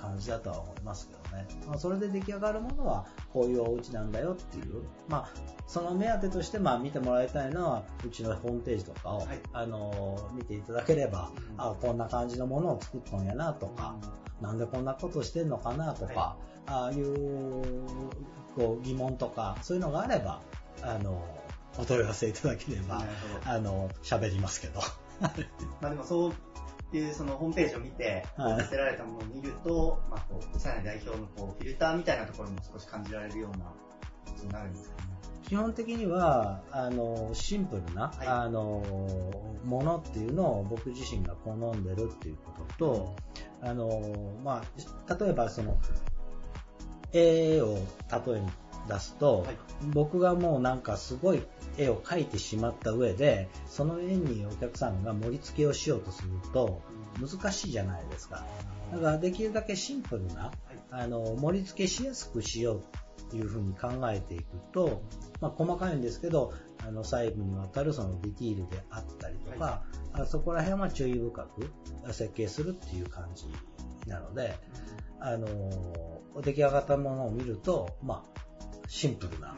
[0.00, 1.46] 感じだとは思いますけどね。
[1.66, 5.28] まあ、それで出来上がるものは、こういうお家なんだよっていう、まあ、
[5.66, 13.96] その目当てとして、まあ、見てもらいたいのは、うちのホームページとかを、あの、見ていただければ、あこんな感じのものを作ったんやなとか、
[14.40, 16.36] なんでこんなことしてんのかなとか、
[16.66, 17.84] ああいう、
[18.56, 20.40] こう、疑問とか、そういうのがあれば、
[20.82, 21.22] あの、
[21.78, 23.04] お問い合わせいただければ、
[23.44, 24.80] あの、喋りますけど。
[25.80, 26.32] まあでもそう
[26.96, 28.56] いうそのホームページを見て、はい。
[28.56, 33.74] 見せられたものを見ると、まあこう、さらに代表のこう、フィルターみたいなところも少し感じられるようなこ
[34.38, 35.08] とになるんですかね。
[35.48, 38.82] 基本的には、あの、シンプルな、あの、
[39.64, 43.16] ものっていうのを僕自身が好んでるっていうことと、
[43.62, 43.88] あの、
[44.44, 45.78] まあ、例えばその、
[47.12, 47.76] 絵を
[48.26, 48.48] 例えに
[48.88, 49.46] 出すと、
[49.92, 51.42] 僕がもうなんかすごい
[51.76, 56.80] 絵を描いてしまった上で、その絵にお客さんが盛り付けをしようとすると、
[57.20, 58.44] 難しいじゃないですか。
[58.92, 60.50] だからできるだけシンプルな、
[60.90, 62.82] あの、盛り付けしやすくしよう
[63.30, 65.02] というふうに考えていくと、
[65.40, 66.54] まあ、細かいんですけど、
[66.86, 69.82] あの、細部にわたるそのディティールであったりとか、
[70.12, 73.46] あそこら辺は注意深く設計するっていう感じ
[74.08, 74.54] なので、
[75.20, 75.48] あの、
[76.42, 78.47] 出来上がったものを見ると、まあ、
[78.88, 79.54] シンプルな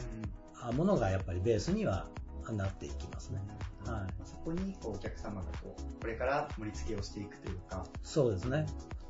[0.61, 2.07] あものがやっぱりベースには
[2.51, 3.39] なっていきますね。
[3.85, 4.13] はい。
[4.25, 8.65] そこにこうお客様がこう、これから盛り付けをしていくというか、そうですね。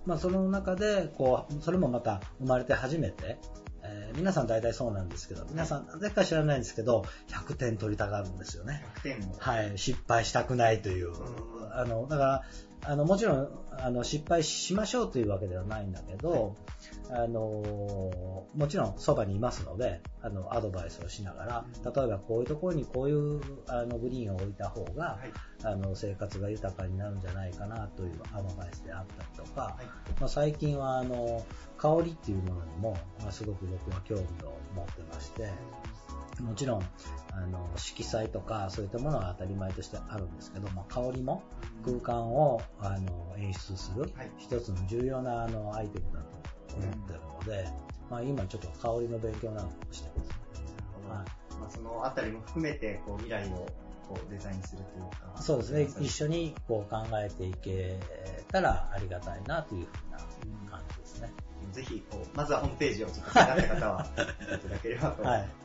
[0.06, 3.38] まあ、その中で、こう、それもまた生まれて初めて、
[3.84, 8.86] えー皆さん大体そうなんですけど、皆さん、なぜか知らないんですけど、100点取りたがるんですよね。
[8.98, 9.36] 100点も。
[9.40, 11.12] はい、失敗したくないという。
[11.72, 12.44] あの、だから、
[12.84, 16.56] あの、もちろん、あの、失敗しましょうというわけではないんだけど、
[17.12, 17.40] あの、
[18.56, 25.20] もちろんそばにいますので、あの、アドバイスをしながら、例えばこういうところにこういう、あの、グリーンを置いた方が、
[25.64, 29.78] あの、生活が豊かになるんじゃないかなというアドバイスであったりとか、
[30.20, 31.46] まあ、最近は、あの、
[31.78, 34.26] 香りっていうものにも、まあ、すごく僕は興味を
[34.76, 35.50] 持ってまして、
[36.40, 36.82] もちろん、
[37.34, 41.44] あの、色彩とかそういったものは当たり前としてあるんですけど、まあ、香りも
[41.86, 47.70] 空間をあの演出する一つの重要なあのアイテムだと思ってるので、
[48.10, 50.30] まあ、今ちょっと香りの勉強なんかもしてます。
[51.10, 53.68] はいまあ、そのあたりも含めてこう未来を
[54.08, 55.42] こうデザインするというか。
[55.42, 55.88] そうですね。
[56.00, 57.98] 一緒にこう考えていけ
[58.52, 61.34] たらありがたいなというふうな感じですね。
[61.72, 65.61] ぜひこう、まずはホームページをちょっと気になった方は、 いただければと思いはいま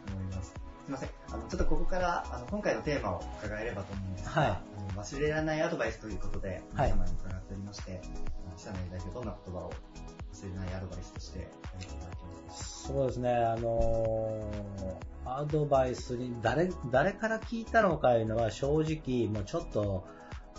[0.87, 0.89] す。
[0.89, 1.11] すみません。
[1.32, 8.01] あの、ちょっとここから、あの、今回のテーマを伺えればと思うんですが、はい忘れられないアドバイスということで、はい皆様に伺っておりまして、
[8.57, 9.72] 久成代表どんな言葉を
[10.32, 12.16] 忘れないアドバイスとして挙げていただけ
[12.49, 20.07] ますそうですね、あのーアドバイスに誰、誰から聞いたのかいうのは正直、もうちょっと、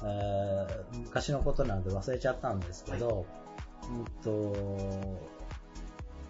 [0.03, 3.25] えー昔のことなんで忘れちゃったんですけど、
[3.89, 4.53] うんと、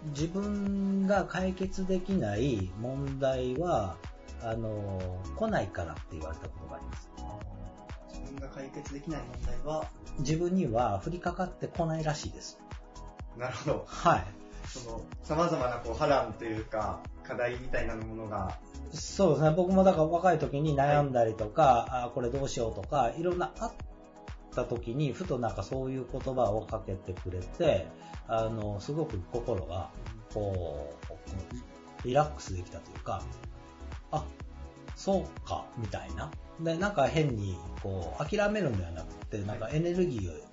[0.06, 3.96] 自分が解決できない問題は、
[4.42, 7.10] あのー来ないからって言われたことがあります。
[8.08, 9.86] 自分が解決できない問題は、
[10.20, 12.58] 自分には降りかかってこないらしいです。
[13.36, 13.84] なるほど。
[13.86, 14.26] はい。
[14.66, 18.58] その、様々なこう波乱というか、課題みたいなものが、
[18.92, 23.72] そうですね、僕もだから若い時に悩んだりとか、あこれどうしようとか、いろんなあっ
[24.54, 27.86] た時に、ふとなんかそういう言葉をかけてくれて、
[28.28, 29.90] あの、すごく心が、
[30.32, 30.94] こ
[32.04, 33.22] う、リラックスできたというか、
[34.10, 34.24] あ、
[34.94, 36.30] そうか、みたいな。
[36.60, 40.48] で、なんか変に、こう、諦めるんではなくて、なんかエネルギーを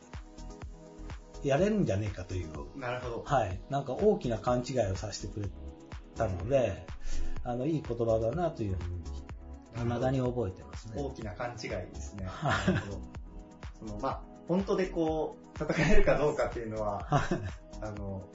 [1.43, 2.49] やれるんじゃねえかという、
[2.79, 3.23] なるほど。
[3.25, 3.59] はい。
[3.69, 5.49] なんか大きな勘違いをさせてくれ
[6.15, 6.85] たので、
[7.43, 10.93] あの、いい言葉だなというふうに、未だに覚えてますね。
[10.97, 12.25] 大きな勘違いですね。
[12.27, 13.01] はいなるほど。
[13.79, 17.07] その、まあ、本当でこう、戦えるかどうかっていうのは、
[17.81, 18.27] あの、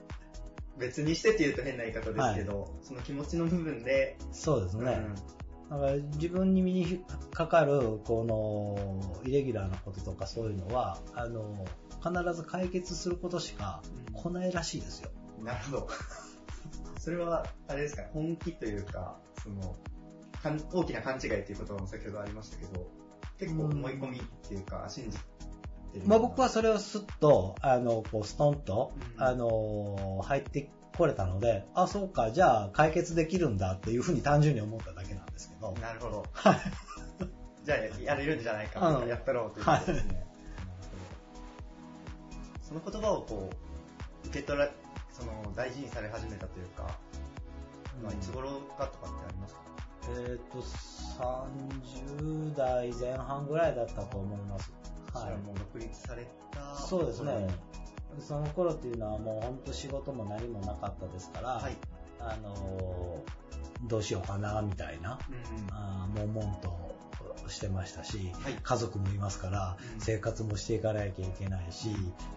[0.79, 5.03] 別にしてって言うと変な言い方ですけど、その気持ちの部分で、そうですね。
[5.07, 11.65] うんだから自分に身にかかる、この、イレギュラーなこととかそういうのは、あの、
[12.03, 13.81] 必ず解決することしか
[14.13, 15.11] 来ないらしいですよ。
[15.45, 15.89] なるほど。
[16.99, 19.77] それは、あれですか、本気というか、その、
[20.73, 22.91] 大きな勘違いという言葉も先ほどありましたけど、
[23.39, 25.40] 結構思い込みっていうか、信じてる。
[26.07, 35.73] まあ僕はそれをスッと、あの、こう、ストンと、うんあの、入ってこれたので、あ、そうか、じゃあ解決できるんだっていうふうに単純に思っただけなんですけど。
[35.81, 36.25] なるほど。
[36.33, 36.61] はい。
[37.65, 40.27] じゃあ、やれるんじゃないか、やったろうということですね。
[42.63, 43.51] その言葉をこ
[44.25, 44.71] う、受け取ら、
[45.11, 46.99] その、大事にされ始めたというか、
[48.03, 49.61] まあ、いつ頃かとかってありますか？
[50.09, 50.63] えっ、と、
[51.23, 54.73] 30代前半ぐらいだったと思います。
[55.15, 55.37] はい。
[55.39, 57.49] もう独立されたそうですね。
[58.19, 61.77] その頃っていうのはもう本当仕事も何もなかったですから、はい。
[62.21, 63.51] あのー
[63.89, 65.33] どうしようかなみたいな、う
[65.73, 66.95] んあー悶々と
[67.49, 71.89] してましたし、はい家族もいますから、うん生活もしていかなきゃいけないし、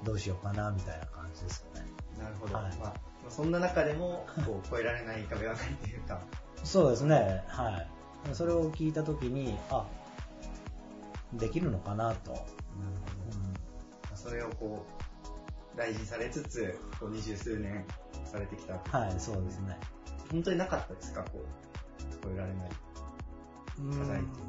[0.06, 1.88] どうしようかなみたいな感じですよね。
[2.18, 2.56] なるほど。
[2.56, 2.94] はいまあ、
[3.30, 6.22] そんな中でも、こう、越えられない壁はないというか、
[6.64, 7.86] そうですね、は
[8.32, 8.36] い。
[8.36, 9.86] それを聞いたときに、あ、
[11.38, 12.32] できるのかなと。
[12.32, 12.38] うん
[14.16, 14.86] それをこ
[15.76, 17.86] う、大事にされつつ、こう、二十数年
[18.26, 18.76] されてきた。
[18.98, 19.78] はい、そうですね。
[20.32, 21.24] 本当になかったですか？
[21.24, 22.70] こう、越えられない
[24.00, 24.40] 課題って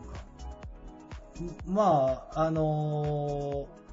[1.43, 1.64] いうか。
[1.66, 3.84] まあ、あのー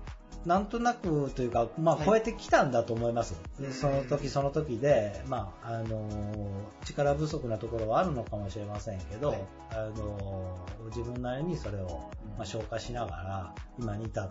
[0.46, 2.06] なんとなくというか、まあ、はい。
[2.06, 3.36] 超えてきたんだと思います。
[3.60, 3.72] うん。
[3.72, 9.44] その時その時で、まあ、あのー力不足なところはあるのかもしれませんけど、はい。
[9.72, 14.30] あのー自分なりにそれを、まあ、消化しながら、今に至っ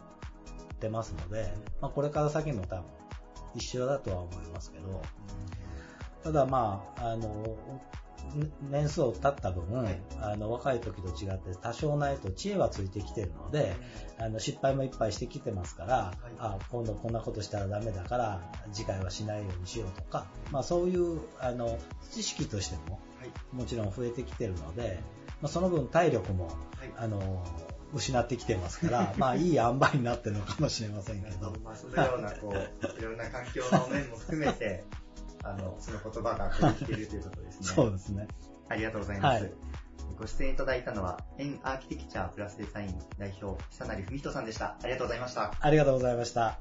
[0.81, 2.85] てますので、まあ、これから先も多分、
[3.55, 5.03] 一緒だとは思いますけど、
[6.23, 7.57] ただまあ、あの、ね
[8.71, 13.75] 年数を経った分、はいあの、若い時と違って多少ないと知恵はついてきてるので、
[14.19, 21.79] あの、失敗もいっぱいしてきてますから、あ、今度こんなことしたらダメだから、次回はしないようにしようとか、まあそういう、あの、
[22.11, 23.57] 知識としても、はい。
[23.57, 25.01] もちろん増えてきてるので、
[25.41, 26.55] まあその分体力も、はい。
[26.97, 27.45] あの、
[27.93, 31.53] 失ってきてますから、 まあいい塩梅になってるのかもしれませんけど。
[31.65, 32.55] まあ、そのような、こう、
[32.99, 34.85] いろんな環境の面も含めて、
[35.43, 37.67] あの、その言葉がこう生きているということですね。
[37.75, 38.29] そうですね。
[38.69, 39.45] ありがとうございます。
[39.45, 39.53] はい
[40.21, 44.77] ご出演いただいたのは、エンアーキテクチャープラスデザイン代表、久成文人さんでした。
[44.83, 45.55] ありがとうございました。
[45.59, 46.59] ありがとうございました。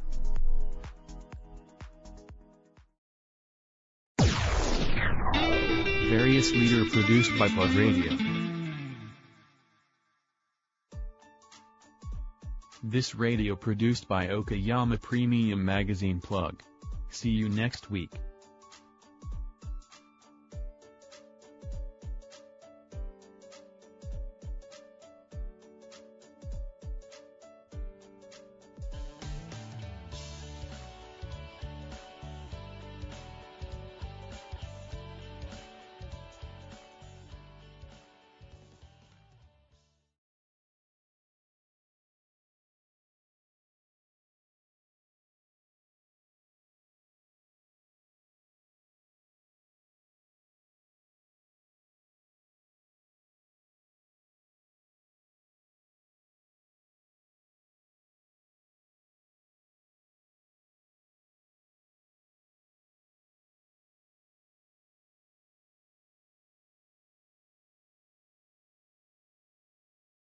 [6.09, 8.17] Various leader produced by Plug Radio.
[12.81, 16.63] This radio produced by Okayama Premium Magazine Plug.
[17.11, 18.11] See you next week.